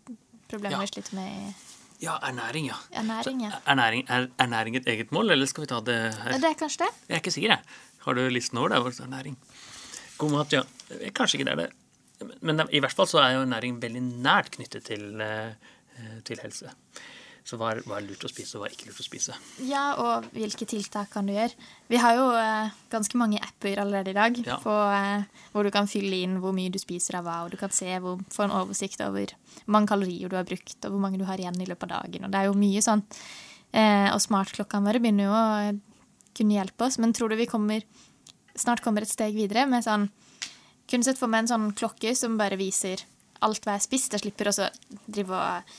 problemer 0.49 0.71
Ja. 0.71 0.79
vi 0.81 0.87
sliter 0.87 1.13
med 1.13 1.27
i 1.29 1.53
Ja, 1.99 2.17
ernæring, 2.21 2.65
ja. 2.67 2.75
ernæring. 2.93 3.41
Ja. 3.41 3.49
Så 3.51 3.61
ernæring, 3.67 4.05
er 4.09 4.27
ernæring 4.39 4.75
et 4.75 4.87
eget 4.87 5.11
mål, 5.11 5.31
eller 5.31 5.45
skal 5.45 5.61
vi 5.61 5.67
ta 5.67 5.79
det 5.81 6.13
her? 6.15 6.31
Det 6.37 6.43
er 6.49 6.53
kanskje 6.53 6.77
det? 6.85 6.89
Jeg 7.09 7.15
er 7.15 7.19
ikke 7.21 7.31
sikker, 7.31 7.49
jeg. 7.49 7.59
Har 8.05 8.13
du 8.13 8.29
listen 8.29 8.57
over 8.57 8.69
det? 8.69 8.77
Er 8.77 9.03
ernæring? 9.05 9.37
God 10.17 10.31
mat, 10.31 10.53
ja. 10.53 10.61
Kanskje 11.13 11.37
ikke 11.39 11.45
det 11.45 11.51
er 11.53 11.55
det. 11.67 11.73
Men 12.41 12.63
i 12.73 12.79
hvert 12.81 12.95
fall 12.97 13.07
så 13.09 13.19
er 13.21 13.35
jo 13.35 13.43
ernæring 13.45 13.77
veldig 13.81 14.01
nært 14.23 14.51
knyttet 14.55 14.87
til, 14.89 15.21
eh, 15.21 15.53
til 16.25 16.39
helse. 16.41 16.71
Så 17.47 17.55
hva 17.55 17.69
er, 17.71 17.79
hva 17.87 17.95
er 18.01 18.03
lurt 18.03 18.25
å 18.27 18.29
spise, 18.31 18.57
og 18.57 18.63
hva 18.63 18.67
er 18.67 18.73
ikke 18.75 18.89
lurt 18.89 18.99
å 18.99 19.05
spise? 19.05 19.35
Ja, 19.63 19.83
og 20.03 20.25
hvilke 20.35 20.65
tiltak 20.67 21.13
kan 21.13 21.29
du 21.29 21.31
gjøre? 21.31 21.55
Vi 21.87 21.99
har 22.03 22.17
jo 22.17 22.25
eh, 22.35 22.73
ganske 22.91 23.15
mange 23.21 23.39
apper 23.39 23.79
allerede 23.79 24.11
i 24.11 24.17
dag 24.17 24.41
Ja. 24.43 24.57
på, 24.59 24.73
eh, 24.91 25.23
hvor 25.53 25.63
du 25.63 25.71
kan 25.71 25.87
fylle 25.87 26.19
inn 26.25 26.41
hvor 26.43 26.51
mye 26.57 26.73
du 26.73 26.79
spiser 26.81 27.21
av 27.21 27.23
hva, 27.29 27.37
og 27.45 27.51
du 27.53 27.57
kan 27.61 27.71
se 27.71 27.87
hvor, 28.03 28.19
få 28.35 28.43
en 28.49 28.55
oversikt 28.57 28.99
over 29.05 29.31
hvor 29.31 29.71
mange 29.77 29.87
kalorier 29.93 30.27
du 30.27 30.35
har 30.35 30.43
brukt, 30.49 30.75
og 30.83 30.91
hvor 30.91 30.99
mange 31.05 31.21
du 31.21 31.23
har 31.29 31.37
igjen 31.39 31.61
i 31.63 31.69
løpet 31.69 31.87
av 31.87 32.03
dagen. 32.03 32.25
Og 32.27 32.31
det 32.35 32.41
er 32.41 32.49
jo 32.49 32.57
mye 32.59 32.83
sånn. 32.83 33.05
Eh, 33.71 34.09
og 34.11 34.19
smartklokkene 34.25 34.83
våre 34.89 34.99
begynner 34.99 35.29
jo 35.29 35.37
å 35.37 35.47
eh, 35.69 35.79
kunne 36.35 36.59
hjelpe 36.59 36.83
oss, 36.89 36.99
men 36.99 37.13
tror 37.15 37.29
du 37.31 37.37
vi 37.39 37.47
kommer, 37.47 37.83
snart 38.59 38.83
kommer 38.83 39.03
et 39.07 39.13
steg 39.13 39.33
videre 39.39 39.63
med 39.71 39.87
sånn 39.87 40.09
Kunne 40.87 41.03
sett 41.03 41.19
for 41.19 41.31
meg 41.31 41.45
en 41.45 41.51
sånn 41.51 41.69
klokke 41.75 42.13
som 42.15 42.37
bare 42.39 42.59
viser 42.59 43.03
alt 43.45 43.65
hva 43.65 43.75
jeg 43.75 43.81
har 43.81 43.85
spist. 43.85 44.15
Jeg 44.15 44.23
slipper 44.23 44.49
også 44.51 44.69
drive 45.05 45.35
og 45.35 45.75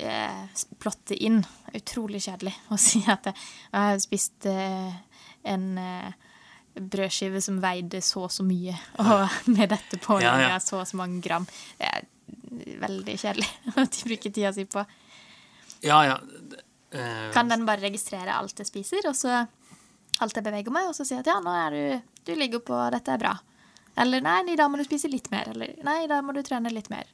eh, 0.00 0.64
plotte 0.80 1.16
inn. 1.16 1.42
Utrolig 1.76 2.22
kjedelig 2.26 2.54
å 2.74 2.78
si 2.80 3.02
at 3.06 3.30
jeg 3.30 3.36
har 3.76 4.00
spist 4.02 4.48
eh, 4.50 4.96
en 5.50 5.66
eh, 5.80 6.10
brødskive 6.80 7.42
som 7.42 7.60
veide 7.62 8.00
så 8.04 8.24
og 8.28 8.32
så 8.32 8.46
mye, 8.46 8.76
og 9.02 9.36
med 9.56 9.72
dette 9.72 9.98
på 10.00 10.20
Ja, 10.22 10.36
ja. 10.40 10.56
så 10.62 10.80
og 10.80 10.88
så 10.88 11.00
mange 11.00 11.20
gram. 11.24 11.46
Det 11.78 11.90
er 11.90 12.06
veldig 12.80 13.16
kjedelig 13.20 13.48
å 13.76 13.86
bruke 14.08 14.32
tida 14.32 14.52
si 14.56 14.66
på. 14.70 14.84
Ja, 15.84 16.02
ja. 16.06 16.18
Uh, 16.90 17.28
Kan 17.30 17.48
den 17.48 17.62
bare 17.68 17.84
registrere 17.84 18.34
alt 18.34 18.58
jeg 18.58 18.66
spiser, 18.66 19.04
og 19.06 19.14
så 19.14 19.44
alt 20.20 20.36
jeg 20.36 20.44
beveger 20.44 20.74
meg, 20.74 20.88
og 20.90 20.96
så 20.96 21.06
si 21.06 21.14
at 21.16 21.28
ja, 21.30 21.38
nå 21.40 21.52
er 21.54 21.76
du 21.76 22.08
Du 22.26 22.32
ligger 22.36 22.60
på 22.66 22.76
Dette 22.92 23.14
er 23.14 23.22
bra. 23.22 23.36
Eller 23.96 24.20
nei, 24.24 24.38
i 24.52 24.56
dag 24.56 24.70
må 24.70 24.76
du 24.78 24.84
spise 24.84 25.08
litt 25.10 25.30
mer. 25.30 25.48
Eller 25.54 25.74
nei, 25.84 26.04
i 26.04 26.08
dag 26.10 26.22
må 26.24 26.32
du 26.36 26.42
trene 26.46 26.70
litt 26.72 26.90
mer. 26.90 27.06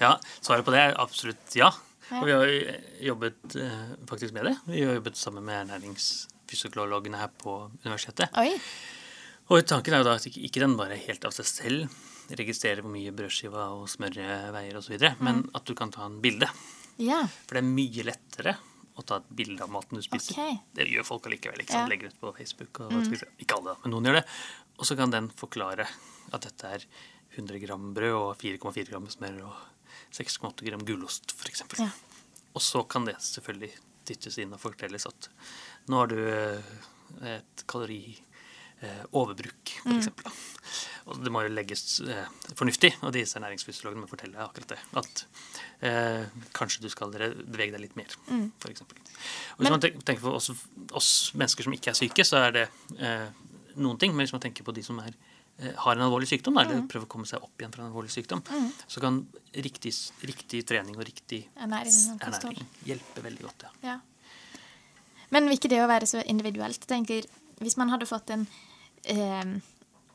Ja, 0.00 0.14
svaret 0.40 0.64
på 0.64 0.72
det 0.72 0.80
er 0.80 0.94
absolutt 1.02 1.54
ja. 1.58 1.72
Ja. 2.08 2.20
Og 2.22 2.24
vi 2.26 2.32
har 2.32 2.46
jo 2.48 2.76
jobbet 3.10 3.56
eh, 3.60 3.88
faktisk 4.08 4.32
med 4.32 4.44
det. 4.48 4.54
Vi 4.64 4.84
har 4.86 4.94
jobbet 4.96 5.16
sammen 5.20 5.44
med 5.44 5.66
ernæringsfysiologene 5.66 7.18
her 7.20 7.28
på 7.36 7.56
universitetet. 7.84 8.30
Oi. 8.40 8.54
Og 9.48 9.64
tanken 9.68 9.94
er 9.96 10.02
jo 10.02 10.06
da 10.08 10.14
at 10.16 10.26
ikke, 10.28 10.60
den 10.60 10.76
bare 10.78 10.96
helt 11.00 11.24
av 11.28 11.32
seg 11.36 11.48
selv 11.48 12.34
registrerer 12.38 12.82
hvor 12.84 12.92
mye 12.92 13.12
brødskiva 13.16 13.68
og 13.76 13.86
smøret 13.88 14.50
veier 14.52 14.76
osv., 14.76 14.96
men 15.20 15.42
Mm. 15.44 15.50
at 15.56 15.64
du 15.64 15.74
kan 15.74 15.90
ta 15.90 16.04
en 16.04 16.20
bilde. 16.20 16.48
Ja. 17.00 17.22
For 17.46 17.56
det 17.56 17.62
er 17.62 17.68
mye 17.68 18.04
lettere 18.04 18.56
å 18.98 19.04
ta 19.06 19.16
et 19.16 19.28
bilde 19.30 19.62
av 19.62 19.70
maten 19.70 19.96
du 19.96 20.02
spiser. 20.02 20.32
Okay. 20.34 20.58
Det 20.74 20.88
gjør 20.88 21.04
folk 21.06 21.26
allikevel. 21.26 21.60
ikke 21.60 21.72
Ja. 21.78 21.86
Legger 21.88 22.08
ut 22.08 22.20
på 22.20 22.32
Facebook. 22.36 22.80
Og, 22.80 22.92
mm. 22.92 23.14
Ikke 23.40 23.56
alle, 23.56 23.76
men 23.84 23.90
noen 23.92 24.04
gjør 24.04 24.20
det. 24.20 24.24
Og 24.78 24.86
så 24.86 24.94
kan 24.98 25.10
den 25.10 25.30
forklare 25.34 25.86
at 26.32 26.42
dette 26.46 26.66
er 26.78 26.82
100 27.36 27.58
gram 27.66 27.90
brød 27.94 28.14
og 28.14 28.36
4,4 28.40 28.88
gram 28.90 29.08
smør 29.10 29.40
og 29.48 29.56
6,8 30.14 30.64
gram 30.68 30.84
gulost, 30.86 31.32
f.eks. 31.36 31.62
Ja. 31.78 31.88
Og 32.54 32.62
så 32.64 32.82
kan 32.88 33.04
det 33.08 33.16
selvfølgelig 33.22 33.72
dyttes 34.08 34.38
inn 34.40 34.52
og 34.56 34.60
fortelles 34.62 35.06
at 35.10 35.28
nå 35.90 35.96
har 36.00 36.08
du 36.10 36.18
eh, 36.18 36.62
et 37.34 37.64
kalorioverbruk, 37.68 39.64
f.eks. 39.84 40.08
for 40.14 40.28
Mm. 40.28 40.32
Og 41.08 41.22
det 41.24 41.30
må 41.32 41.40
jo 41.40 41.48
legges 41.56 41.82
eh, 42.04 42.26
fornuftig, 42.58 42.90
og 43.00 43.14
disse 43.16 43.38
ernæringsfysiologene 43.38 44.02
må 44.04 44.08
fortelle 44.10 44.42
akkurat 44.44 44.74
det. 44.74 44.80
At 45.00 45.22
eh, 45.88 46.24
kanskje 46.52 46.82
du 46.84 46.88
skal 46.92 47.08
bevege 47.14 47.72
deg 47.72 47.80
litt 47.86 47.96
mer, 47.96 48.12
for 48.60 48.68
eksempel. 48.68 49.00
Hvis 49.00 49.56
Mm. 49.56 49.62
Men- 49.64 49.72
man 49.72 49.80
tenker 49.80 50.20
på 50.20 50.34
oss, 50.36 50.50
oss 50.92 51.32
mennesker 51.34 51.64
som 51.64 51.72
ikke 51.72 51.90
er 51.94 51.96
syke, 51.96 52.20
så 52.28 52.36
er 52.44 52.50
det 52.58 52.66
eh, 53.00 53.28
noen 53.78 53.98
ting. 53.98 54.14
Men 54.14 54.26
hvis 54.26 54.32
man 54.32 54.40
tenker 54.44 54.64
på 54.64 54.74
de 54.74 54.82
som 54.82 54.98
er, 55.00 55.14
eh, 55.58 55.72
har 55.76 55.96
en 55.96 56.02
alvorlig 56.06 56.28
sykdom, 56.28 56.54
da, 56.54 56.64
Mm. 56.64 56.70
eller 56.70 56.86
prøver 56.88 57.06
å 57.06 57.08
komme 57.08 57.26
seg 57.26 57.42
opp 57.42 57.56
igjen 57.58 57.72
fra 57.74 57.84
en 57.84 57.90
alvorlig 57.92 58.10
sykdom, 58.10 58.42
så 58.88 59.00
kan 59.00 59.26
riktig, 59.54 59.92
riktig 60.22 60.64
trening 60.66 60.96
og 60.96 61.04
riktig 61.04 61.44
Ernæring 61.56 62.18
ernæring 62.20 62.66
hjelpe 62.84 63.22
veldig 63.22 63.42
godt. 63.42 63.62
Ja. 63.62 63.70
Ja. 63.82 63.98
Men 65.30 65.48
vil 65.48 65.58
ikke 65.58 65.68
det 65.68 65.80
å 65.84 65.88
være 65.88 66.06
så 66.06 66.22
individuelt? 66.26 66.80
Tenker, 66.86 67.24
Hvis 67.60 67.76
man 67.76 67.88
hadde 67.90 68.06
fått 68.06 68.30
en 68.30 68.46
eh, 69.04 69.60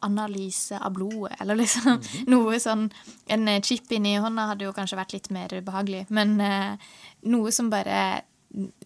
analyse 0.01 0.72
av 0.82 0.93
blodet, 0.93 1.36
eller 1.41 1.55
liksom 1.55 1.98
Mhm. 2.00 2.27
noe 2.27 2.55
sånn 2.60 2.91
En 3.27 3.62
chip 3.62 3.88
inni 3.91 4.15
hånda 4.20 4.48
hadde 4.48 4.62
jo 4.63 4.72
kanskje 4.74 4.98
vært 4.98 5.13
litt 5.13 5.29
mer 5.32 5.50
behagelig, 5.62 6.10
men 6.10 6.39
eh, 6.41 6.77
noe 7.24 7.51
som 7.51 7.70
bare 7.70 8.22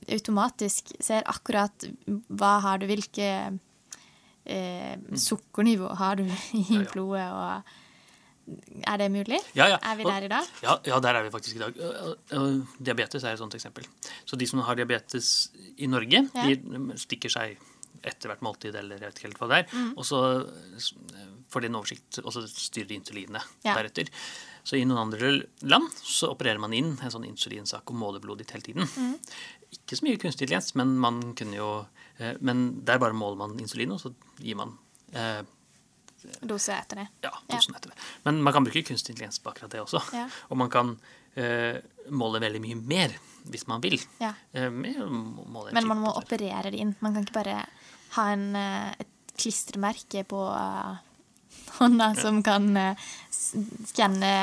automatisk 0.09 0.93
ser 1.03 1.23
akkurat 1.27 1.85
hva 2.29 2.61
har 2.61 2.77
du, 2.79 2.87
hvilke 2.87 3.59
eh, 4.47 4.95
sukkernivå 5.15 5.91
har 5.99 6.15
du 6.19 6.23
i 6.27 6.27
Mm. 6.27 6.71
Ja, 6.71 6.81
ja. 6.81 6.91
blodet, 6.93 7.27
og 7.31 7.63
Er 8.87 8.97
det 8.97 9.09
mulig? 9.11 9.39
Ja, 9.59 9.65
ja. 9.67 9.77
Er 9.83 9.97
vi 9.99 10.03
der 10.07 10.23
i 10.23 10.27
dag? 10.31 10.45
Ja, 10.63 10.77
ja, 10.87 10.99
der 11.03 11.15
er 11.19 11.23
vi 11.25 11.29
faktisk 11.33 11.57
i 11.57 11.59
dag. 11.59 11.73
Og- 11.83 12.17
og 12.31 12.67
Diabetes 12.79 13.23
er 13.27 13.33
et 13.33 13.39
sånt 13.39 13.53
eksempel. 13.57 13.83
Så 14.25 14.37
de 14.39 14.45
som 14.47 14.59
har 14.63 14.75
diabetes 14.75 15.49
i 15.77 15.85
Norge, 15.91 16.29
de 16.31 16.93
stikker 16.95 17.29
seg 17.29 17.57
etter 18.07 18.29
hvert 18.29 18.41
måltid, 18.45 18.73
eller 18.75 18.95
jeg 18.95 19.01
vet 19.09 19.15
ikke 19.19 19.27
helt 19.27 19.39
hva 19.41 19.47
det 19.51 19.57
er. 19.57 19.75
Mm. 19.75 19.93
Og 19.97 20.05
så 20.05 20.19
får 21.51 21.61
de 21.61 21.67
en 21.67 21.75
oversikt, 21.75 22.19
og 22.23 22.31
så 22.31 22.45
styrer 22.47 22.87
de 22.87 22.95
insulinet 23.01 23.43
deretter. 23.75 24.07
Så 24.63 24.77
i 24.79 24.85
noen 24.85 24.99
andre 25.11 25.43
land 25.63 25.89
så 26.03 26.29
opererer 26.31 26.59
man 26.59 26.73
inn 26.73 26.93
en 27.01 27.11
sånn 27.11 27.25
insulinsak 27.27 27.83
og 27.91 27.95
måler 27.99 28.19
blodet 28.23 28.45
ditt 28.47 28.51
hele 28.51 28.63
tiden. 28.63 28.87
Mm. 28.95 29.19
Ikke 29.75 29.97
så 29.99 30.05
mye 30.07 30.17
kunstig 30.21 30.45
intelligens, 30.47 30.73
men 30.79 30.93
man 30.99 31.17
kunne 31.35 31.55
jo 31.57 31.85
eh, 32.19 32.35
Men 32.39 32.83
der 32.87 32.99
bare 32.99 33.13
måler 33.13 33.37
man 33.41 33.57
insulin, 33.59 33.91
og 33.91 33.99
så 33.99 34.13
gir 34.39 34.55
man 34.55 34.77
eh, 35.13 35.41
Dose 36.41 36.73
etter 36.73 36.95
det. 37.03 37.07
ja, 37.23 37.31
dosen 37.47 37.75
etter 37.77 37.91
det. 37.93 37.97
Men 38.25 38.41
man 38.43 38.53
kan 38.53 38.63
bruke 38.65 38.81
kunstig 38.89 39.13
intelligens 39.13 39.39
på 39.39 39.51
akkurat 39.51 39.71
det 39.71 39.79
også. 39.83 40.01
Ja. 40.17 40.25
Og 40.49 40.57
man 40.59 40.69
kan 40.73 40.95
eh, 41.39 41.77
måle 42.09 42.41
veldig 42.43 42.59
mye 42.63 42.75
mer 42.81 43.13
hvis 43.47 43.67
man 43.69 43.79
vil. 43.85 43.95
Ja. 44.19 44.33
Eh, 44.51 44.67
Men 44.71 45.87
man 45.87 46.01
må 46.01 46.11
operere 46.17 46.71
det 46.73 46.79
inn. 46.81 46.95
Man 46.99 47.13
kan 47.15 47.23
ikke 47.23 47.37
bare 47.37 47.61
ha 48.17 48.25
en, 48.33 48.47
eh, 48.59 48.89
et 49.05 49.35
klistremerke 49.39 50.25
på 50.27 50.41
eh, 50.51 50.97
hånda 51.79 52.09
som 52.19 52.41
kan 52.43 52.67
skanne 53.31 54.33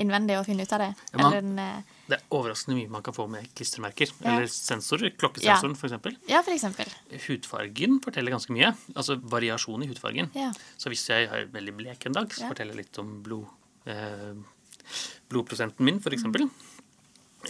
innvendig 0.00 0.38
og 0.38 0.46
finne 0.48 0.64
ut 0.64 0.72
av 0.72 0.86
det. 0.86 0.90
Ja, 1.12 1.18
man- 1.18 1.32
Eller 1.32 1.38
en 1.38 1.84
Det 2.04 2.18
er 2.18 2.24
overraskende 2.36 2.76
mye 2.76 2.90
man 2.92 3.02
kan 3.06 3.14
få 3.16 3.24
med 3.32 3.46
klistremerker. 3.56 4.10
Ja. 4.20 4.34
Eller 4.34 4.50
sensorer. 4.52 5.14
Klokkesensoren, 5.16 5.72
for 5.80 5.88
eksempel. 5.88 6.16
Ja, 6.28 6.42
for 6.44 6.52
eksempel. 6.52 6.90
Hudfargen 7.26 8.00
forteller 8.04 8.34
ganske 8.34 8.52
mye. 8.52 8.74
Altså 8.94 9.16
variasjon 9.20 9.82
i 9.82 9.88
hudfargen. 9.88 10.28
Ja. 10.36 10.50
Så 10.76 10.92
hvis 10.92 11.06
jeg 11.08 11.30
er 11.32 11.46
veldig 11.54 11.74
blek 11.78 12.04
en 12.06 12.12
dag, 12.18 12.28
så 12.28 12.44
Ja. 12.44 12.48
forteller 12.52 12.74
jeg 12.76 12.84
litt 12.84 12.98
om 13.00 13.22
blod, 13.24 13.46
eh, 13.86 14.34
blodprosenten 15.32 15.80
min, 15.84 16.00
for 16.00 16.10
eksempel. 16.12 16.48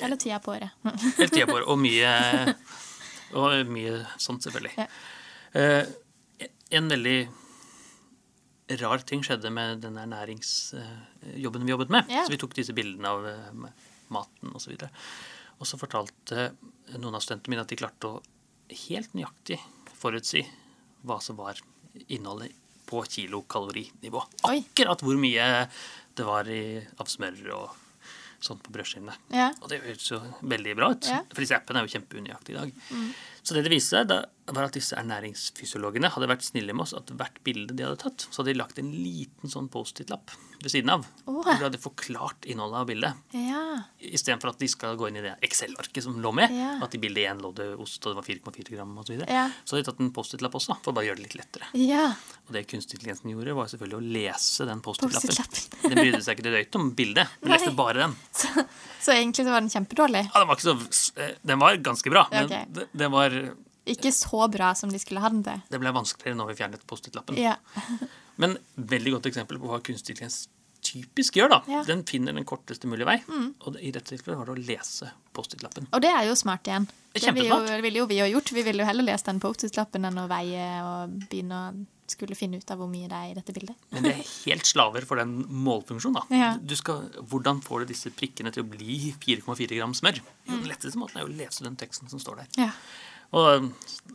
Eller 0.01 0.17
tida 0.17 0.39
på 0.39 0.55
året. 0.55 0.71
Eller 1.19 1.29
tida 1.35 1.47
på 1.47 1.57
året. 1.59 1.67
Og 1.69 1.79
mye, 1.79 2.55
og 3.39 3.67
mye 3.67 4.07
sånt, 4.23 4.43
selvfølgelig. 4.47 4.75
Ja. 4.79 4.87
Eh, 5.55 6.49
en 6.71 6.89
veldig 6.91 7.29
rar 8.81 9.03
ting 9.05 9.21
skjedde 9.23 9.51
med 9.53 9.83
den 9.83 9.99
ernæringsjobben 10.01 11.67
vi 11.67 11.71
jobbet 11.75 11.91
med. 11.91 12.07
Ja. 12.09 12.23
Så 12.25 12.33
vi 12.33 12.39
tok 12.41 12.55
disse 12.57 12.73
bildene 12.75 13.11
av 13.11 13.27
eh, 13.29 13.51
maten 14.13 14.53
osv. 14.57 14.75
Og, 14.77 14.89
og 15.61 15.69
så 15.69 15.79
fortalte 15.81 16.51
noen 16.99 17.15
av 17.15 17.23
studentene 17.25 17.55
mine 17.55 17.65
at 17.65 17.73
de 17.73 17.79
klarte 17.81 18.11
å 18.11 18.23
helt 18.89 19.15
nøyaktig 19.17 19.59
forutsi 19.95 20.43
hva 21.05 21.21
som 21.23 21.37
var 21.39 21.61
innholdet 22.09 22.53
på 22.89 23.01
kilokalorinivå. 23.09 24.21
Akkurat 24.51 25.01
hvor 25.05 25.17
mye 25.21 25.47
det 26.15 26.27
var 26.27 26.49
i, 26.53 26.83
av 27.01 27.09
smør 27.11 27.41
og 27.57 27.81
sånt 28.45 28.61
på 28.65 28.73
brødskivene. 28.75 29.15
Ja. 29.33 29.49
Og 29.63 29.71
det 29.73 29.81
høres 29.87 30.11
jo 30.11 30.19
veldig 30.45 30.75
bra 30.77 30.91
ut, 30.93 31.07
Ja. 31.09 31.23
Mm. 31.25 31.31
disse 31.39 31.57
appene 31.57 31.81
er 31.81 31.87
jo 31.87 31.95
kjempeunøyaktige 31.95 32.55
i 32.55 32.59
dag. 32.61 33.15
Så 33.45 33.55
det 33.55 33.67
det 33.67 33.75
viste 33.75 33.99
seg, 33.99 34.09
da, 34.09 34.23
var 34.57 34.67
at 34.69 34.77
disse 34.77 34.97
ernæringsfysiologene 34.97 36.09
hadde 36.13 36.29
vært 36.31 36.45
snille 36.47 36.73
med 36.73 36.87
oss 36.87 36.95
at 36.97 37.11
hvert 37.17 37.39
bilde 37.45 37.77
de 37.77 37.85
hadde 37.85 38.01
tatt, 38.01 38.25
så 38.31 38.41
hadde 38.41 38.55
de 38.55 38.61
lagt 38.61 38.81
en 38.81 38.89
liten 38.93 39.53
sånn 39.53 39.69
Post-It-lapp 39.73 40.33
ved 40.65 40.73
siden 40.73 40.93
av. 40.95 41.05
Oh. 41.29 41.43
Hvor 41.43 41.59
de 41.61 41.67
hadde 41.67 41.81
forklart 41.81 42.49
innholdet 42.49 42.81
av 42.81 42.89
bildet. 42.89 43.23
Ja. 43.37 43.63
Istedenfor 44.01 44.55
at 44.55 44.61
de 44.61 44.69
skal 44.73 44.97
gå 45.01 45.11
inn 45.11 45.19
i 45.21 45.25
det 45.25 45.35
Excel-arket 45.45 46.07
som 46.07 46.17
lå 46.25 46.33
med. 46.37 46.53
Ja. 46.57 46.75
At 46.85 46.97
i 46.97 47.01
bildet 47.03 47.29
én 47.29 47.43
lå 47.45 47.53
det 47.57 47.71
ost, 47.81 48.01
og 48.05 48.15
det 48.15 48.21
var 48.21 48.29
4,4 48.55 48.77
gram 48.77 48.97
osv. 48.97 49.11
Så, 49.11 49.17
videre. 49.17 49.29
Ja. 49.37 49.45
så 49.65 49.77
hadde 49.77 49.85
de 49.85 49.91
tatt 49.91 50.01
en 50.05 50.15
Post-It-lapp 50.17 50.57
også, 50.61 50.79
for 50.85 50.93
å 50.93 50.97
bare 50.97 51.11
gjøre 51.11 51.21
det 51.21 51.29
litt 51.29 51.39
lettere. 51.41 51.69
ja. 51.85 52.07
Og 52.45 52.53
det 52.53 52.67
kunstig 52.69 52.99
intelligensen 52.99 53.31
gjorde, 53.33 53.55
var 53.57 53.69
selvfølgelig 53.73 53.97
å 53.97 54.15
lese 54.19 54.67
den 54.69 54.81
Post-It-lappen. 54.85 55.31
Post-it-lappen. 55.33 55.93
den 55.93 56.01
brydde 56.01 56.25
seg 56.25 56.37
ikke 56.37 56.45
det 56.45 56.57
døyt 56.59 56.77
om 56.77 56.91
bildet, 56.97 57.37
men 57.41 57.53
Nei. 57.53 57.57
leste 57.57 57.77
bare 57.77 58.03
den. 58.03 58.17
Så, 58.37 58.65
så 59.01 59.15
egentlig 59.15 59.47
så 59.47 59.55
var 59.55 59.65
den 59.65 59.73
kjempedårlig. 59.73 60.25
Ja, 60.29 60.43
den 60.43 60.51
var 60.51 60.61
ikke 60.61 60.67
så 60.69 60.77
Den 61.43 61.61
var 61.63 61.77
ganske 61.79 62.11
bra, 62.11 62.25
men 62.33 62.49
okay. 62.49 62.67
det, 62.75 62.89
det 62.93 63.09
var 63.13 63.37
Ikke 63.87 64.11
så 64.15 64.49
bra 64.51 64.73
som 64.75 64.91
de 64.91 64.99
skulle 64.99 65.23
ha 65.23 65.31
den 65.31 65.45
til. 65.47 65.63
Det 65.71 65.79
ble 65.83 65.93
vanskeligere 65.95 66.39
når 66.41 66.53
vi 66.53 66.59
fjernet 66.59 66.87
Post-It-lappen. 66.91 67.39
Ja. 67.39 67.57
Men 68.43 68.57
veldig 68.75 69.13
godt 69.13 69.29
eksempel 69.31 69.61
på 69.63 69.69
hva 69.71 69.79
kunstig 69.79 70.17
intelligens 70.17 70.49
typisk 70.85 71.39
gjør. 71.39 71.53
da. 71.53 71.61
Ja. 71.71 71.81
Mm. 71.83 71.87
Den 71.87 72.05
finner 72.09 72.37
den 72.37 72.47
korteste 72.49 72.89
mulige 72.91 73.09
vei. 73.09 73.17
Og 73.65 73.79
i 73.81 73.93
dette 73.95 74.11
tilfellet 74.13 74.41
var 74.41 74.51
det 74.51 74.57
å 74.57 74.67
lese 74.73 75.11
Post-It-lappen. 75.35 75.89
Og 75.95 76.05
det 76.05 76.11
er 76.13 76.29
jo 76.29 76.37
smart 76.39 76.69
igjen. 76.69 76.89
Det 77.15 77.23
Det 77.23 77.47
jo, 77.47 77.59
ville 77.83 78.03
jo 78.03 78.07
vi 78.11 78.21
ha 78.21 78.29
gjort. 78.29 78.53
Vi 78.53 78.63
ville 78.67 78.83
jo 78.83 78.89
heller 78.89 79.07
lest 79.07 79.31
den 79.31 79.41
Post-It-lappen 79.41 80.05
enn 80.05 80.19
å 80.19 80.29
veie 80.31 80.67
og 80.85 81.15
begynne 81.31 81.61
å 81.61 81.73
skulle 82.13 82.37
finne 82.37 82.59
ut 82.61 82.71
av 82.71 82.79
hvor 82.83 82.89
mye 82.91 83.09
det 83.09 83.17
er 83.17 83.31
i 83.33 83.35
dette 83.39 83.53
bildet. 83.57 83.77
Men 83.95 84.03
det 84.05 84.13
er 84.13 84.27
helt 84.45 84.67
slaver 84.69 85.07
for 85.09 85.17
den 85.17 85.33
målfunksjonen. 85.65 86.19
da. 86.21 86.37
Ja. 86.37 86.51
Du 86.61 86.75
skal, 86.77 87.07
hvordan 87.31 87.63
får 87.65 87.85
du 87.85 87.93
disse 87.95 88.11
prikkene 88.13 88.53
til 88.53 88.65
å 88.65 88.69
bli 88.69 89.13
4,4 89.23 89.79
gram 89.79 89.95
smør? 89.97 90.21
Jo, 90.45 90.53
Den 90.59 90.69
letteste 90.69 91.01
måten 91.01 91.17
er 91.21 91.25
jo 91.27 91.33
å 91.33 91.37
lese 91.39 91.65
den 91.65 91.77
teksten 91.81 92.11
som 92.13 92.21
står 92.21 92.43
der. 92.43 92.49
Ja. 92.67 92.71
Og 93.35 93.71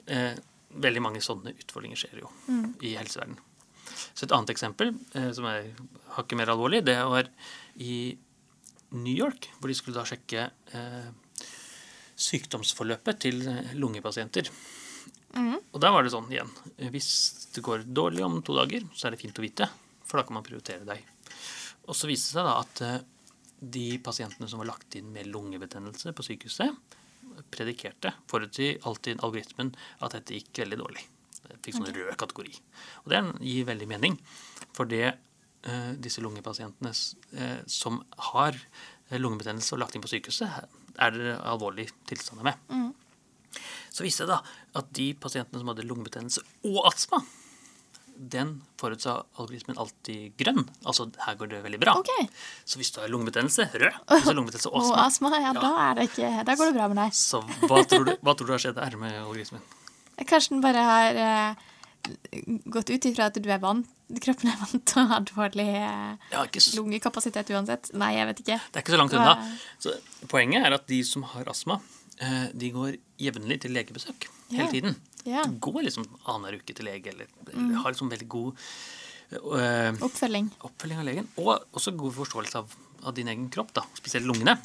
eh, 0.08 0.38
veldig 0.80 1.02
mange 1.02 1.22
sånne 1.26 1.56
utfordringer 1.58 1.98
skjer 1.98 2.22
jo 2.22 2.30
Mm. 2.48 2.76
i 2.86 2.94
helseverdenen. 2.96 3.40
Så 4.14 4.26
et 4.28 4.32
annet 4.36 4.52
eksempel, 4.54 4.94
eh, 5.18 5.32
som 5.34 5.46
er 5.50 5.72
hakket 6.16 6.38
mer 6.38 6.52
alvorlig, 6.54 6.84
det 6.86 6.98
var 7.10 7.28
i 7.82 8.16
New 8.92 9.14
York, 9.16 9.50
hvor 9.60 9.68
de 9.70 9.76
skulle 9.78 9.98
da 9.98 10.06
sjekke 10.06 10.48
eh, 10.74 11.10
sykdomsforløpet 12.20 13.20
til 13.26 13.42
eh, 13.48 13.74
lungepasienter. 15.36 15.60
Og 15.74 15.82
der 15.84 15.92
var 15.94 16.04
det 16.04 16.12
sånn 16.14 16.30
igjen. 16.32 16.50
eh, 16.78 16.90
Hvis 16.94 17.10
det 17.54 17.62
går 17.66 17.84
dårlig 17.86 18.24
om 18.26 18.42
to 18.42 18.56
dager, 18.58 18.86
så 18.96 19.08
er 19.08 19.12
det 19.16 19.22
fint 19.22 19.38
å 19.38 19.46
vite, 19.46 19.68
for 20.04 20.18
da 20.20 20.26
kan 20.26 20.40
man 20.40 20.44
prioritere 20.48 20.86
deg. 20.88 21.04
Og 21.88 21.96
så 21.98 22.10
viste 22.10 22.34
det 22.34 22.40
seg 22.40 22.48
da 22.48 22.56
at 22.64 22.82
eh, 22.82 23.00
de 23.60 23.86
pasientene 24.00 24.48
som 24.50 24.62
var 24.62 24.72
lagt 24.72 24.96
inn 24.96 25.12
med 25.14 25.28
lungebetennelse 25.28 26.14
på 26.16 26.26
sykehuset, 26.26 26.76
predikerte 27.52 28.12
forut 28.28 28.58
alltid 28.84 29.22
algoritmen 29.24 29.72
at 30.04 30.12
dette 30.16 30.36
gikk 30.36 30.62
veldig 30.64 30.80
dårlig. 30.82 31.06
Det 31.50 31.58
fikk 31.66 31.78
sånn 31.78 31.92
rød 31.96 32.16
kategori. 32.20 32.54
Og 33.06 33.12
det 33.14 33.22
gir 33.48 33.68
veldig 33.70 33.88
mening. 33.90 34.18
For 34.76 34.90
det 34.90 35.06
eh, 35.64 35.92
disse 36.00 36.22
lungepasientene 36.24 36.92
eh, 36.92 37.60
som 37.70 38.02
har 38.34 38.58
lungebetennelse 39.12 39.74
og 39.76 39.82
lagt 39.82 39.96
inn 39.98 40.04
på 40.04 40.12
sykehuset, 40.12 40.68
er 41.00 41.16
det 41.16 41.38
alvorlige 41.48 41.94
tilstander 42.10 42.50
med. 42.52 42.60
Mm. 42.70 42.92
Så 43.90 44.06
viste 44.06 44.26
det 44.28 44.36
da 44.38 44.80
at 44.80 44.90
de 44.96 45.12
pasientene 45.18 45.62
som 45.62 45.72
hadde 45.72 45.88
lungebetennelse 45.90 46.44
og 46.70 46.82
astma, 46.90 47.22
den 48.20 48.58
forutsa 48.80 49.14
algoritmen 49.40 49.78
alltid 49.80 50.36
grønn. 50.40 50.66
Altså 50.84 51.08
her 51.24 51.38
går 51.40 51.52
det 51.54 51.62
veldig 51.64 51.80
bra. 51.80 51.96
Okay. 52.02 52.28
Så 52.68 52.82
hvis 52.82 52.92
du 52.92 53.00
har 53.00 53.12
lungebetennelse, 53.12 53.70
rød. 53.72 54.00
Hvis 54.12 54.26
du 54.26 54.32
har 54.32 54.36
lungebetennelse 54.36 54.72
og 54.74 54.90
Og 54.90 55.00
astma, 55.06 55.32
ja, 55.38 55.54
ja, 55.54 55.54
da, 55.56 55.72
det 55.96 56.10
ikke, 56.10 56.32
da 56.48 56.56
går 56.60 56.72
det 56.72 56.76
bra 56.76 56.88
med 56.92 57.00
deg. 57.00 57.16
så 57.16 57.40
hva 57.64 57.84
tror, 57.88 58.10
du, 58.10 58.16
hva 58.20 58.36
tror 58.36 58.52
du 58.52 58.56
har 58.58 58.64
skjedd 58.66 58.80
der 58.80 58.98
med 59.00 59.16
algoritmen? 59.22 59.64
Kanskje 60.30 60.58
den 60.58 60.64
bare 60.66 60.84
har 60.84 61.22
eh, 61.24 61.70
gått 62.68 62.92
ut 62.92 63.08
ifra 63.08 63.30
at 63.32 63.40
du 63.40 63.48
er 63.48 63.62
vant, 63.64 63.88
kroppen 64.20 64.52
er 64.52 64.60
vant 64.66 64.84
til 64.92 65.00
å 65.00 65.08
ha 65.14 65.22
dårlig 65.24 65.70
eh, 65.80 66.34
Ja, 66.34 66.44
så, 66.60 66.76
lungekapasitet 66.82 67.54
uansett. 67.56 67.94
Nei, 67.96 68.14
jeg 68.18 68.28
vet 68.34 68.44
ikke. 68.44 68.60
det 68.68 68.82
er 68.82 68.84
ikke 68.84 68.98
så 68.98 69.00
langt 69.00 69.16
unna. 69.16 69.38
Så 69.80 69.96
poenget 70.28 70.68
er 70.68 70.76
at 70.76 70.92
de 70.92 71.00
som 71.08 71.24
har 71.38 71.48
astma, 71.52 71.80
de 72.20 72.70
går 72.76 72.98
jevnlig 73.22 73.62
til 73.64 73.72
legebesøk 73.72 74.26
hele 74.52 74.72
tiden. 74.74 74.96
Yeah. 75.28 75.46
De 75.46 75.60
går 75.60 75.84
liksom 75.86 76.06
annenhver 76.26 76.60
uke 76.60 76.76
til 76.76 76.88
lege, 76.88 77.14
eller, 77.14 77.30
mm. 77.52 77.74
har 77.82 77.92
liksom 77.94 78.12
veldig 78.12 78.28
god 78.32 78.64
eh, 79.36 80.00
Oppfølging. 80.08 80.50
oppfølging 80.68 81.02
av 81.02 81.08
legen, 81.10 81.28
og 81.42 81.52
også 81.76 81.94
god 82.00 82.16
forståelse 82.22 82.62
av, 82.62 82.78
av 83.04 83.18
din 83.18 83.30
egen 83.32 83.50
kropp, 83.54 83.74
da, 83.76 83.84
spesielt 84.00 84.28
lungene. 84.30 84.56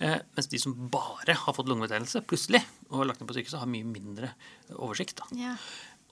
Eh, 0.00 0.16
mens 0.36 0.48
de 0.48 0.60
som 0.62 0.76
bare 0.92 1.36
har 1.36 1.56
fått 1.56 1.68
lungebetennelse 1.68 2.24
plutselig 2.24 2.62
og 2.88 3.02
har 3.02 3.10
lagt 3.10 3.20
ned 3.20 3.28
på 3.28 3.36
sykehuset, 3.36 3.60
har 3.60 3.70
mye 3.70 3.88
mindre 3.88 4.32
oversikt. 4.78 5.20
Da. 5.20 5.28
Yeah. 5.36 5.70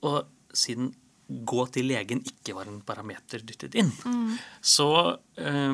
Og 0.09 0.57
siden 0.57 0.93
gå 1.29 1.65
til 1.73 1.89
legen 1.89 2.21
ikke 2.25 2.55
var 2.57 2.69
en 2.69 2.81
parameter 2.85 3.43
dyttet 3.45 3.75
inn, 3.81 3.91
så 4.65 4.91
eh, 5.41 5.73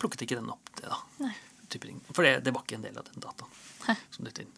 plukket 0.00 0.26
ikke 0.26 0.40
den 0.40 0.52
opp 0.52 0.72
det, 0.80 0.88
da. 0.88 1.02
Nei. 1.24 1.34
For 2.14 2.22
det, 2.22 2.44
det 2.46 2.52
var 2.54 2.62
ikke 2.62 2.76
en 2.78 2.84
del 2.84 2.96
av 2.96 3.08
den 3.08 3.20
dataen 3.20 3.48
som 4.14 4.24
dytter 4.28 4.46
inn. 4.46 4.54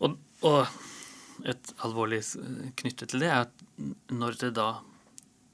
Og, 0.00 0.16
og 0.48 0.66
et 1.50 1.74
alvorlig 1.86 2.22
s- 2.24 2.36
knyttet 2.80 3.10
til 3.14 3.20
det 3.24 3.28
er 3.32 3.46
at 3.46 3.66
når 4.12 4.38
det 4.44 4.54
da 4.58 4.70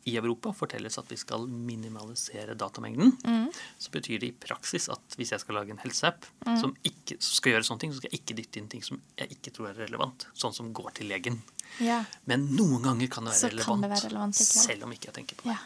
i 0.07 0.13
Europa 0.21 0.53
fortelles 0.55 0.95
at 1.01 1.09
vi 1.11 1.17
skal 1.19 1.49
minimalisere 1.51 2.55
datamengden, 2.55 3.17
så 3.83 3.91
betyr 3.91 4.21
det 4.23 4.29
i 4.31 4.35
praksis 4.47 4.87
at 4.95 5.17
hvis 5.19 5.33
jeg 5.35 5.43
skal 5.43 5.57
lage 5.59 5.75
en 5.75 5.81
helseapp 5.83 6.29
som 6.61 6.77
ikke 6.87 7.17
som 7.19 7.35
skal 7.41 7.57
gjøre 7.57 7.67
sånne 7.67 7.83
ting, 7.83 7.91
så 7.95 7.99
skal 7.99 8.13
jeg 8.15 8.21
ikke 8.23 8.37
dytte 8.39 8.61
inn 8.63 8.69
ting 8.71 8.85
som 8.87 9.01
jeg 9.19 9.35
ikke 9.35 9.51
tror 9.57 9.73
er 9.73 9.81
relevant. 9.83 10.29
Sånn 10.39 10.55
som 10.55 10.71
går 10.79 10.93
til 11.01 11.11
legen. 11.11 11.41
Ja. 11.83 12.05
Men 12.31 12.47
noen 12.55 12.87
ganger 12.87 13.11
kan 13.17 13.27
det 13.27 13.35
være, 13.35 13.41
Så 13.41 13.51
kan 13.51 13.59
relevant, 13.59 13.83
det 13.83 13.91
være 13.97 14.07
relevant 14.13 14.39
selv 14.39 14.87
om 14.87 14.95
ikke 14.95 15.11
jeg 15.11 15.17
tenker 15.19 15.41
på 15.43 15.49
det. 15.51 15.57
ja. 15.57 15.59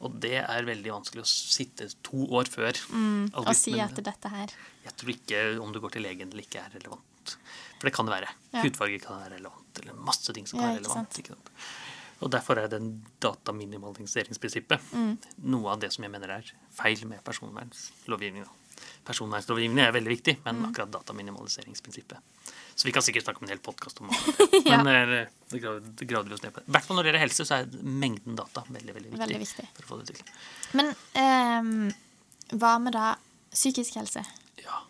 Og 0.00 0.20
det 0.20 0.34
er 0.42 0.66
veldig 0.68 0.92
vanskelig 0.92 1.22
å 1.24 1.28
sitte 1.30 1.88
to 2.04 2.26
år 2.36 2.44
før 2.52 2.72
Mm, 2.92 3.30
Og 3.34 3.48
si 3.56 3.72
etter 3.80 4.02
dette 4.04 4.28
her 4.28 4.48
Jeg 4.84 4.96
tror 4.96 5.10
ikke 5.14 5.60
om 5.62 5.72
du 5.72 5.80
går 5.80 5.92
til 5.96 6.02
legen 6.02 6.28
eller 6.32 6.42
ikke 6.44 6.60
er 6.60 6.70
relevant. 6.78 7.36
For 7.80 7.88
det 7.88 7.94
kan 7.94 8.06
det 8.06 8.14
være. 8.14 8.28
Ja. 8.52 8.62
Hudfarge 8.62 9.00
kan 9.02 9.18
være 9.20 9.34
relevant, 9.38 9.80
eller 9.82 9.94
masse 9.94 10.32
ting 10.32 10.46
som 10.46 10.58
Ja, 10.60 10.66
kan 10.66 10.74
være 10.76 10.82
relevant. 10.84 11.18
Ikke 11.18 11.34
sant? 11.34 11.50
Og 12.22 12.30
derfor 12.32 12.56
er 12.58 12.68
den 12.72 13.04
dataminimaliseringsprinsippet 13.20 14.80
Mm. 14.92 15.18
noe 15.44 15.72
av 15.72 15.80
det 15.80 15.92
som 15.92 16.04
jeg 16.04 16.10
mener 16.12 16.30
er 16.30 16.52
feil 16.72 17.04
med 17.06 17.22
personvernlovgivningen. 17.24 18.48
Personvernlovgivningen 19.06 19.84
er 19.86 19.92
veldig 19.96 20.12
viktig, 20.16 20.36
men 20.44 20.56
Mm. 20.62 20.68
akkurat 20.70 20.90
dataminimaliseringsprinsippet. 20.92 22.18
Så 22.76 22.84
vi 22.88 22.92
kan 22.92 23.02
sikkert 23.02 23.24
snakke 23.24 23.40
om 23.40 23.44
en 23.48 23.54
hel 23.54 23.58
podkast 23.64 24.00
om 24.00 24.08
det. 24.12 24.62
Ja. 24.66 24.82
Men 24.82 24.88
eh, 24.92 25.28
det 25.50 25.60
det 26.00 26.08
graver 26.10 26.28
vi 26.28 26.34
oss 26.34 26.42
ned 26.42 26.52
på. 26.52 26.60
I 26.66 26.70
hvert 26.76 26.84
fall 26.84 26.96
når 26.98 27.02
det 27.06 27.10
gjelder 27.12 27.24
helse, 27.26 27.46
så 27.48 27.54
er 27.60 27.70
mengden 27.82 28.36
data 28.36 28.64
veldig, 28.68 28.94
veldig 28.98 29.10
viktig. 29.12 29.20
Veldig 29.22 29.38
viktig. 29.44 29.68
For 29.78 29.86
å 29.86 29.90
få 29.92 30.00
det 30.02 30.16
til. 30.16 30.34
Men 30.76 30.92
ehm, 31.22 31.92
hva 32.60 32.74
med 32.82 32.92
da 32.98 33.14
psykisk 33.54 33.96
helse? 33.96 34.24
Ja. 34.62 34.82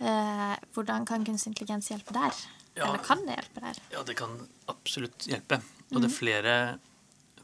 Eh, 0.00 0.56
hvordan 0.74 1.04
kan 1.08 1.24
kunstig 1.24 1.52
intelligens 1.52 1.90
hjelpe 1.92 2.14
der? 2.16 2.34
Ja. 2.76 2.86
Eller 2.88 3.02
kan 3.04 3.24
det 3.26 3.34
hjelpe 3.36 3.60
der? 3.64 3.80
Ja, 3.92 4.02
det 4.06 4.14
kan 4.20 4.36
absolutt 4.70 5.26
hjelpe. 5.28 5.58
Og 5.90 6.00
det 6.04 6.08
er 6.10 6.14
flere, 6.14 6.54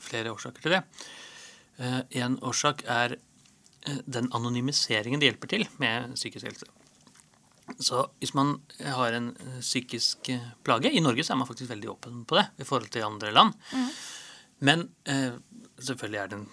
flere 0.00 0.32
årsaker 0.32 0.62
til 0.64 0.76
det. 0.76 0.82
Eh, 1.82 2.00
en 2.22 2.38
årsak 2.46 2.84
er 2.88 3.16
eh, 3.16 3.24
den 4.06 4.28
anonymiseringen 4.34 5.22
det 5.22 5.30
hjelper 5.30 5.52
til 5.52 5.66
med 5.82 6.16
psykisk 6.16 6.48
helse. 6.48 6.68
Så 7.82 8.04
hvis 8.20 8.34
man 8.36 8.60
har 8.78 9.16
en 9.16 9.32
eh, 9.42 9.58
psykisk 9.60 10.28
eh, 10.30 10.52
plage 10.64 10.92
I 10.94 11.02
Norge 11.02 11.24
så 11.26 11.34
er 11.34 11.40
man 11.40 11.48
faktisk 11.48 11.72
veldig 11.72 11.90
åpen 11.90 12.20
på 12.28 12.38
det 12.38 12.46
i 12.62 12.66
forhold 12.68 12.92
til 12.94 13.06
andre 13.06 13.32
land. 13.34 13.56
Men 14.66 14.86
eh, 15.10 15.34
selvfølgelig 15.78 16.20
er 16.20 16.30
det 16.30 16.38
en, 16.38 16.46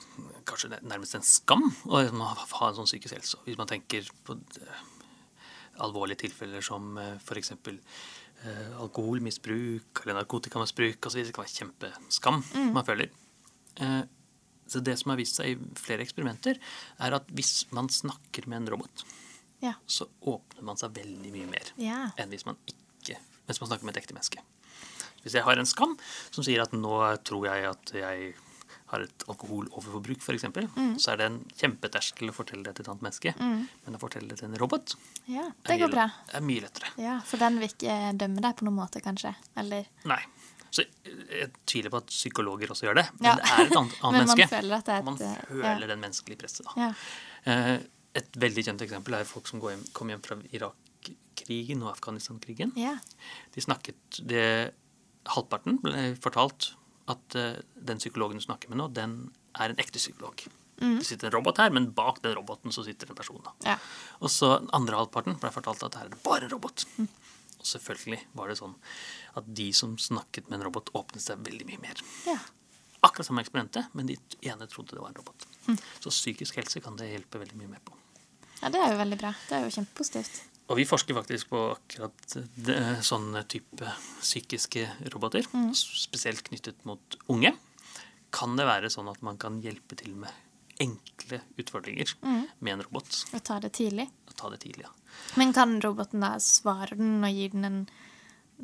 kanskje 0.50 0.80
nærmest 0.82 1.16
en 1.16 1.28
skam 1.28 1.70
å 1.86 2.02
ha 2.02 2.68
en 2.68 2.80
sånn 2.80 2.90
psykisk 2.90 3.16
helse. 3.16 3.40
Hvis 3.46 3.60
man 3.60 3.70
tenker 3.70 4.10
på 4.26 4.36
eh, 4.36 4.82
alvorlige 5.86 6.26
tilfeller 6.26 6.66
som 6.66 6.98
eh, 6.98 7.16
f.eks. 7.22 7.54
Eh, 8.44 8.74
alkoholmisbruk 8.82 10.04
eller 10.04 10.18
narkotikamisbruk 10.18 11.08
osv. 11.08 11.22
Det 11.22 11.36
kan 11.36 11.46
være 11.46 11.60
kjempeskam 11.62 12.42
man 12.74 12.90
føler. 12.90 13.14
Eh, 13.80 14.02
så 14.74 14.82
det 14.84 14.98
som 15.00 15.14
har 15.14 15.18
vist 15.22 15.38
seg 15.40 15.54
i 15.54 15.58
flere 15.80 16.04
eksperimenter, 16.06 16.58
er 17.00 17.16
at 17.20 17.28
hvis 17.38 17.66
man 17.72 17.88
snakker 17.94 18.48
med 18.50 18.64
en 18.64 18.72
robot, 18.76 19.06
Ja. 19.64 19.74
så 19.88 20.08
åpner 20.28 20.64
man 20.68 20.76
seg 20.82 20.92
veldig 20.98 21.32
mye 21.32 21.48
mer 21.50 21.70
Ja. 21.78 22.12
enn 22.18 22.30
hvis 22.34 22.46
man 22.46 22.58
ikke 22.68 23.20
mens 23.48 23.60
man 23.62 23.70
snakker 23.70 23.84
med 23.86 23.96
et 23.98 24.04
ekte 24.04 24.14
menneske. 24.16 24.40
Hvis 25.24 25.34
jeg 25.36 25.44
har 25.44 25.58
en 25.60 25.66
skam 25.68 25.98
som 26.32 26.44
sier 26.44 26.62
at 26.64 26.72
nå 26.76 26.98
tror 27.24 27.46
jeg 27.48 27.66
at 27.70 27.92
jeg 27.96 28.34
har 28.94 29.02
et 29.02 29.24
alkoholoverforbruk, 29.28 30.20
f.eks., 30.22 30.44
Mm. 30.76 30.96
så 31.00 31.14
er 31.14 31.18
det 31.18 31.26
en 31.26 31.40
kjempeterskel 31.58 32.30
å 32.30 32.34
fortelle 32.34 32.64
det 32.64 32.76
til 32.76 32.84
et 32.86 32.90
annet 32.90 33.02
menneske. 33.02 33.34
Men 33.40 33.96
å 33.96 34.00
fortelle 34.00 34.28
det 34.30 34.38
til 34.40 34.50
en 34.52 34.56
robot 34.60 34.96
ja, 35.28 35.48
er 35.48 35.54
det 35.66 35.80
går 35.80 35.88
mye- 35.88 35.92
bra. 35.92 36.12
er 36.34 36.42
mye 36.42 36.62
lettere. 36.62 36.92
Ja, 36.98 37.20
For 37.22 37.38
den 37.38 37.60
vil 37.60 37.70
ikke 37.70 38.18
dømme 38.18 38.42
deg 38.42 38.56
på 38.56 38.64
noen 38.68 38.76
måte, 38.78 39.02
kanskje? 39.02 39.36
Eller 39.58 39.86
Nei. 40.06 40.22
Så 40.74 40.84
jeg 40.84 41.52
tviler 41.70 41.92
på 41.94 42.00
at 42.02 42.08
psykologer 42.10 42.72
også 42.74 42.88
gjør 42.88 42.98
det. 42.98 43.06
Men 43.20 43.28
Ja. 43.30 43.34
det 43.38 43.50
er 43.54 43.66
et 43.68 43.76
annet, 43.78 43.98
annet 44.02 44.20
menneske. 44.24 44.48
føler 44.50 44.76
at 44.80 44.86
det 44.90 44.94
er 44.96 45.02
et... 45.04 45.06
man 45.06 45.20
eh, 45.22 45.42
føler 45.52 45.84
ja. 45.86 45.90
den 45.94 46.02
menneskelige 46.02 46.40
presset. 46.42 46.66
Da. 46.66 46.74
Ja. 46.88 46.94
Eh, 47.54 47.76
Et 48.16 48.36
veldig 48.38 48.64
kjent 48.66 48.82
eksempel 48.86 49.16
er 49.18 49.24
folk 49.26 49.48
som 49.50 49.62
går 49.62 49.72
hjem, 49.74 49.84
kom 49.98 50.10
hjem 50.14 50.20
fra 50.26 50.36
Irak-krigen 50.54 51.82
og 51.86 51.92
Afghanistan-krigen. 51.96 52.74
ja. 52.78 52.96
De 53.56 53.62
snakket 53.62 54.20
det, 54.30 54.44
Halvparten 55.34 55.80
ble 55.82 56.04
fortalt 56.22 56.72
at 57.10 57.36
eh, 57.40 57.58
den 57.76 57.98
psykologen 58.02 58.38
du 58.38 58.44
snakker 58.46 58.70
med 58.70 58.78
nå, 58.82 58.90
den 58.94 59.16
er 59.58 59.70
en 59.74 59.82
ekte 59.82 59.98
psykolog. 60.02 60.44
Det 60.84 61.06
sitter 61.06 61.30
en 61.30 61.36
robot 61.38 61.58
her, 61.62 61.70
men 61.72 61.92
bak 61.96 62.18
den 62.24 62.34
roboten 62.36 62.74
så 62.76 62.84
sitter 62.84 63.08
en 63.10 63.16
person. 63.16 63.42
Ja. 63.64 63.78
Og 64.20 64.30
så 64.34 64.50
den 64.60 64.70
andre 64.76 64.98
halvparten 65.00 65.38
ble 65.40 65.52
fortalt 65.54 65.84
at 65.86 65.96
her 65.96 66.10
er 66.10 66.14
det 66.16 66.22
bare 66.26 66.44
en 66.50 66.52
robot. 66.52 66.84
Og 67.64 67.70
selvfølgelig 67.70 68.20
var 68.36 68.52
det 68.52 68.58
sånn 68.60 68.76
at 69.40 69.48
de 69.56 69.70
som 69.76 69.96
snakket 70.02 70.50
med 70.52 70.60
en 70.60 70.68
robot, 70.68 70.92
åpnet 71.00 71.24
seg 71.24 71.42
veldig 71.48 71.70
mye 71.72 71.82
mer. 71.88 72.04
ja. 72.28 72.42
Akkurat 73.04 73.28
samme 73.28 73.42
eksperimentet, 73.44 73.90
men 74.00 74.08
de 74.08 74.16
ene 74.48 74.64
trodde 74.72 74.96
det 74.96 75.02
var 75.02 75.10
en 75.12 75.18
robot. 75.18 75.44
Så 76.00 76.12
psykisk 76.14 76.56
helse 76.56 76.80
kan 76.80 76.96
det 76.96 77.10
hjelpe 77.10 77.42
veldig 77.42 77.58
mye 77.60 77.74
mer 77.74 77.82
på. 77.84 77.98
Ja, 78.62 78.70
det 78.72 78.80
er 78.80 78.94
jo 78.94 79.00
veldig 79.02 79.18
bra. 79.20 79.34
Det 79.50 79.58
er 79.58 79.66
jo 79.66 79.74
kjempepositivt. 79.76 80.38
Og 80.72 80.80
vi 80.80 80.86
forsker 80.88 81.18
faktisk 81.18 81.50
på 81.52 81.66
akkurat 81.74 82.38
det, 82.56 82.78
sånne 83.04 83.44
type 83.52 83.92
psykiske 84.22 84.86
roboter, 85.12 85.44
spesielt 85.76 86.46
knyttet 86.48 86.80
mot 86.88 87.18
unge. 87.34 87.52
Kan 88.32 88.56
det 88.56 88.70
være 88.72 88.92
sånn 88.94 89.12
at 89.12 89.20
man 89.26 89.36
kan 89.42 89.60
hjelpe 89.66 90.00
til 90.00 90.16
med 90.24 90.32
enkle 90.84 91.42
utfordringer 91.62 92.14
med 92.24 92.74
en 92.76 92.84
robot? 92.86 93.20
Å 93.34 93.42
ta 93.44 93.60
det 93.64 93.74
tidlig. 93.80 94.08
Og 94.30 94.36
ta 94.40 94.50
det 94.54 94.62
tidlig, 94.66 94.86
ja. 94.88 94.94
Men 95.40 95.54
kan 95.56 95.78
roboten 95.84 96.24
da 96.26 96.36
svare 96.44 96.98
den 97.00 97.24
og 97.24 97.32
gi 97.36 97.48
den 97.54 97.68
en 97.70 97.80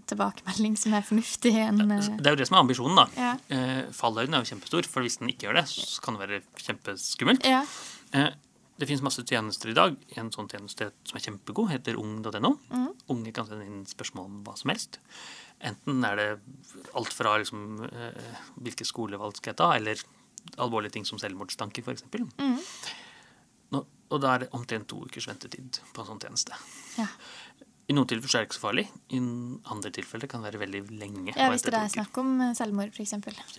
tilbakemelding 0.10 0.76
som 0.80 0.94
er 0.98 1.06
fornuftig? 1.06 1.54
En, 1.60 1.82
eh, 1.92 2.10
Det 2.18 2.28
er 2.28 2.36
jo 2.36 2.42
det 2.42 2.48
som 2.48 2.58
er 2.58 2.64
ambisjonen, 2.66 2.96
da. 3.00 3.08
Ja. 3.18 3.32
Eh, 3.50 3.82
fallhøyden 3.96 4.34
er 4.36 4.44
jo 4.44 4.52
kjempestor, 4.56 4.86
for 4.86 5.02
hvis 5.06 5.20
den 5.20 5.30
ikke 5.30 5.48
gjør 5.50 5.60
det, 5.62 5.66
så 5.72 6.02
kan 6.02 6.16
det 6.18 6.28
være 6.28 6.42
kjempeskummelt. 6.68 7.46
ja. 7.46 7.66
Eh, 8.14 8.32
det 8.80 8.88
finnes 8.88 9.04
masse 9.04 9.24
tjenester 9.28 9.70
i 9.70 9.76
dag. 9.76 9.96
En 10.16 10.30
sånn 10.32 10.48
tjeneste 10.48 10.92
som 11.04 11.18
er 11.18 11.24
kjempegod, 11.26 11.68
heter 11.70 11.98
ung.no. 12.00 12.54
Unge 13.12 13.34
kan 13.36 13.46
sende 13.50 13.66
inn 13.68 13.82
spørsmål 13.86 14.30
om 14.30 14.38
hva 14.46 14.56
som 14.58 14.72
helst. 14.72 15.00
Enten 15.60 16.06
er 16.08 16.16
det 16.16 16.40
alt 16.96 17.12
fra 17.12 17.34
liksom, 17.42 17.84
eh, 17.92 18.38
hvilke 18.56 18.88
skolevalg 18.88 19.36
skal 19.36 19.52
jeg 19.52 19.58
ta, 19.60 19.72
eller 19.76 20.00
alvorlige 20.58 20.92
ting 20.98 21.06
som 21.06 21.20
selvmordstanker, 21.22 21.84
f.eks. 21.86 22.04
Nå- 23.72 23.86
Og 24.12 24.22
da 24.22 24.32
er 24.36 24.40
det 24.46 24.50
omtrent 24.58 24.88
to 24.90 24.98
ukers 25.06 25.28
ventetid 25.30 25.80
på 25.94 26.02
en 26.02 26.08
sånn 26.08 26.20
tjeneste. 26.24 26.54
ja. 26.98 27.08
I 27.90 27.94
noen 27.94 28.06
tilfeller 28.06 28.36
er 28.38 28.44
det 28.46 28.50
ikke 28.52 28.58
så 28.60 28.62
farlig. 28.68 28.84
I 29.10 29.18
andre 29.74 29.90
tilfeller 29.90 30.28
kan 30.30 30.44
det 30.44 30.52
være 30.52 30.60
veldig 30.62 30.82
lenge. 31.00 31.34
ja 31.36 31.48
hvis 31.50 31.64
det 31.66 31.74
er 31.74 31.88
snakk 31.90 32.18
om 32.22 32.36
eh, 32.42 32.52
selvmord, 32.54 32.92
f.eks., 32.94 33.16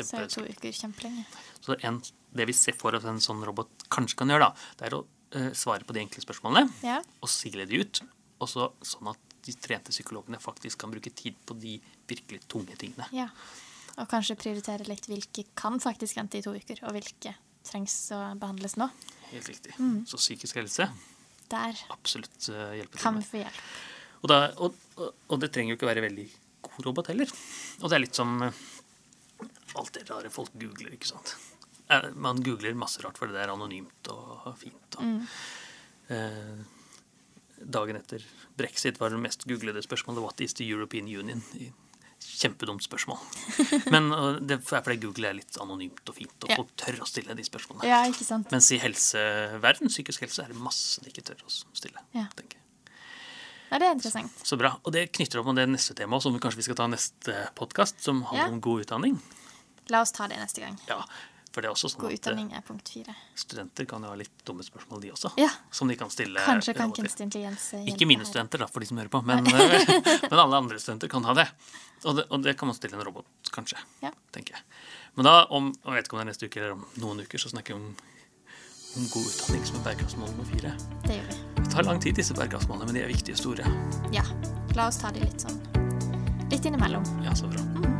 så 0.07 0.21
er 0.21 0.29
to 0.31 0.45
uker 0.47 0.71
kjempelenge. 0.71 1.25
Så 1.61 1.75
en, 1.83 1.99
det 2.33 2.47
vi 2.47 2.53
ser 2.55 2.77
for 2.79 2.95
oss 2.95 3.05
en 3.11 3.19
sånn 3.19 3.43
robot 3.43 3.69
kanskje 3.91 4.17
kan 4.21 4.29
gjøre, 4.31 4.47
da, 4.47 4.55
det 4.79 4.87
er 4.87 4.95
å 4.95 5.01
eh, 5.35 5.51
svare 5.53 5.83
på 5.83 5.93
de 5.97 6.05
enkle 6.05 6.23
spørsmålene 6.23 6.71
Ja. 6.87 7.01
og 7.21 7.29
sile 7.29 7.67
de 7.67 7.81
ut. 7.83 8.01
Og 8.39 8.49
så 8.49 8.71
sånn 8.87 9.11
at 9.11 9.19
de 9.43 9.53
trente 9.59 9.91
psykologene 9.91 10.39
faktisk 10.39 10.79
kan 10.79 10.91
bruke 10.95 11.11
tid 11.11 11.35
på 11.45 11.59
de 11.59 11.81
virkelig 12.07 12.47
tunge 12.47 12.77
tingene. 12.79 13.07
ja. 13.11 13.29
Og 13.99 14.09
kanskje 14.09 14.37
prioritere 14.39 14.87
litt 14.89 15.07
hvilke 15.11 15.45
kan 15.59 15.81
faktisk 15.81 16.17
vente 16.17 16.39
i 16.39 16.43
to 16.43 16.55
uker, 16.55 16.79
og 16.87 16.93
hvilke 16.97 17.35
trengs 17.67 17.95
å 18.17 18.21
behandles 18.41 18.77
nå. 18.81 18.89
Helt 19.31 19.49
riktig. 19.49 19.75
Mm. 19.79 20.05
Så 20.07 20.17
psykisk 20.17 20.57
helse 20.57 20.89
Der 21.51 21.77
absolutt 21.91 22.49
uh, 22.49 22.71
hjelpe 22.79 22.97
til 22.97 23.03
kan 23.03 23.19
vi 23.19 23.23
få 23.27 23.37
hjelp. 23.43 23.61
Og, 24.23 24.29
da, 24.29 24.39
og, 24.61 24.75
og, 24.97 25.15
og 25.29 25.41
det 25.41 25.51
trenger 25.53 25.75
jo 25.75 25.79
ikke 25.79 25.89
være 25.91 26.03
veldig 26.07 26.27
god 26.63 26.85
robot 26.87 27.07
heller. 27.13 27.31
Og 27.81 27.89
det 27.91 27.97
er 27.97 28.03
litt 28.05 28.15
som 28.19 28.35
eh, 28.45 28.59
alt 29.81 29.93
det 29.97 30.05
rare 30.11 30.31
folk 30.31 30.53
googler, 30.61 30.93
ikke 30.97 31.09
sant. 31.09 31.35
Eh, 31.91 32.11
Man 32.15 32.43
googler 32.45 32.77
masse 32.79 33.01
rart 33.05 33.17
fordi 33.19 33.33
det 33.37 33.43
er 33.47 33.53
anonymt 33.55 34.11
og 34.13 34.51
fint. 34.61 34.99
Og, 34.99 35.05
Mm. 35.05 35.25
eh, 36.11 36.61
dagen 37.61 37.97
etter 37.97 38.25
brexit 38.57 39.01
var 39.01 39.11
det 39.11 39.21
mest 39.21 39.45
googlede 39.49 39.83
spørsmålet 39.85 40.23
'What 40.23 40.41
is 40.41 40.55
the 40.55 40.65
European 40.69 41.07
Union?' 41.09 41.43
I- 41.55 41.73
Kjempedumt 42.21 42.85
spørsmål. 42.85 43.19
Men 43.95 44.11
det 44.47 44.59
er 44.59 44.63
fordi 44.67 44.97
Google 45.03 45.29
er 45.31 45.37
litt 45.39 45.57
anonymt 45.61 46.09
og 46.09 46.15
fint, 46.17 46.37
og 46.45 46.51
Ja. 46.53 46.57
folk 46.61 46.71
tør 46.77 47.01
å 47.05 47.09
stille 47.09 47.35
de 47.37 47.45
spørsmålene. 47.47 47.89
Ja, 47.89 48.03
ikke 48.09 48.25
sant? 48.29 48.51
Mens 48.53 48.69
i 48.73 48.79
helseverden, 48.81 49.89
psykisk 49.93 50.21
helse, 50.27 50.45
er 50.45 50.53
det 50.53 50.57
masse 50.61 51.01
de 51.05 51.11
ikke 51.13 51.25
tør 51.31 51.41
å 51.47 51.51
stille. 51.77 52.01
Ja. 52.17 52.27
tenker 52.37 52.57
jeg. 52.57 52.95
Ja, 53.71 53.79
det 53.79 53.87
er 53.87 53.93
interessant. 53.95 54.33
Så 54.45 54.57
bra. 54.59 54.73
Og 54.85 54.93
det 54.93 55.13
knytter 55.15 55.39
opp 55.41 55.47
med 55.47 55.61
det 55.61 55.69
neste 55.71 55.95
temaet, 55.95 56.23
som 56.25 56.33
vi 56.35 56.41
kanskje 56.43 56.59
vi 56.59 56.67
skal 56.67 56.75
ta 56.81 56.89
neste 56.91 57.37
podkast, 57.55 58.01
som 58.03 58.23
handler 58.25 58.47
Ja. 58.49 58.53
om 58.53 58.61
god 58.61 58.83
utdanning. 58.87 59.21
La 59.91 60.01
oss 60.03 60.13
ta 60.13 60.27
det 60.27 60.39
neste 60.39 60.61
gang. 60.61 60.77
Ja, 60.89 61.05
for 61.51 61.63
det 61.65 61.71
er 61.71 61.75
også 61.75 61.91
sånn 61.91 62.05
God 62.05 62.11
at 62.11 62.15
eh, 62.15 62.21
utdanning 62.21 62.51
er 62.55 62.65
punkt 62.67 62.91
fire. 62.93 63.15
studenter 63.39 63.87
kan 63.91 64.05
jo 64.07 64.13
ha 64.13 64.19
litt 64.19 64.45
dumme 64.47 64.65
spørsmål, 64.67 65.01
de 65.03 65.13
også. 65.15 65.33
Ja. 65.41 65.51
Som 65.75 65.91
de 65.91 65.97
kan 65.99 66.13
stille. 66.13 66.43
Kanskje 66.47 66.75
kan 66.79 66.95
kunstig 66.95 67.27
intelligens 67.27 67.71
hjelpe 67.75 67.95
Ikke 67.95 68.07
mine 68.07 68.27
studenter, 68.29 68.63
da, 68.63 68.69
for 68.71 68.85
de 68.85 68.91
som 68.91 69.01
hører 69.01 69.11
på, 69.13 69.23
men, 69.27 69.47
eh, 69.51 69.91
men 70.31 70.39
alle 70.39 70.61
andre 70.63 70.79
studenter 70.83 71.11
kan 71.11 71.27
ha 71.27 71.35
det. 71.43 71.49
Og, 72.05 72.15
det. 72.17 72.29
og 72.31 72.47
det 72.47 72.55
kan 72.61 72.71
man 72.71 72.79
stille 72.79 72.97
en 72.99 73.05
robot, 73.07 73.51
kanskje. 73.55 73.81
Ja. 74.05 74.15
tenker 74.35 74.59
jeg. 74.59 74.65
Men 75.19 75.27
da, 75.27 75.35
om, 75.51 75.73
jeg 75.75 75.99
vet 75.99 76.09
ikke 76.09 76.17
om 76.17 76.23
det 76.23 76.29
er 76.29 76.33
neste 76.33 76.49
uke 76.49 76.63
eller 76.63 76.79
om 76.79 76.87
noen 77.03 77.27
uker, 77.27 77.43
så 77.43 77.51
snakker 77.53 77.75
vi 77.75 77.81
om, 77.83 77.91
om 78.97 79.11
god 79.11 79.27
utdanning 79.35 79.67
som 79.67 79.81
er 79.81 79.87
bærekraftsmål 79.91 80.33
nummer 80.33 80.51
fire. 80.55 80.77
Det 81.09 81.19
gjør 81.19 81.31
vi. 81.33 81.41
Det 81.61 81.71
tar 81.75 81.91
lang 81.91 82.03
tid, 82.03 82.17
disse 82.23 82.39
bærekraftsmålene, 82.39 82.89
men 82.89 83.01
de 83.01 83.05
er 83.05 83.13
viktige 83.13 83.37
og 83.37 83.43
store. 83.43 83.75
Ja. 84.15 84.25
La 84.79 84.87
oss 84.87 85.03
ta 85.03 85.11
de 85.15 85.27
litt 85.27 85.43
sånn 85.49 85.59
litt 86.51 86.65
innimellom. 86.65 87.03
Ja, 87.25 87.35
så 87.35 87.47
bra. 87.47 88.00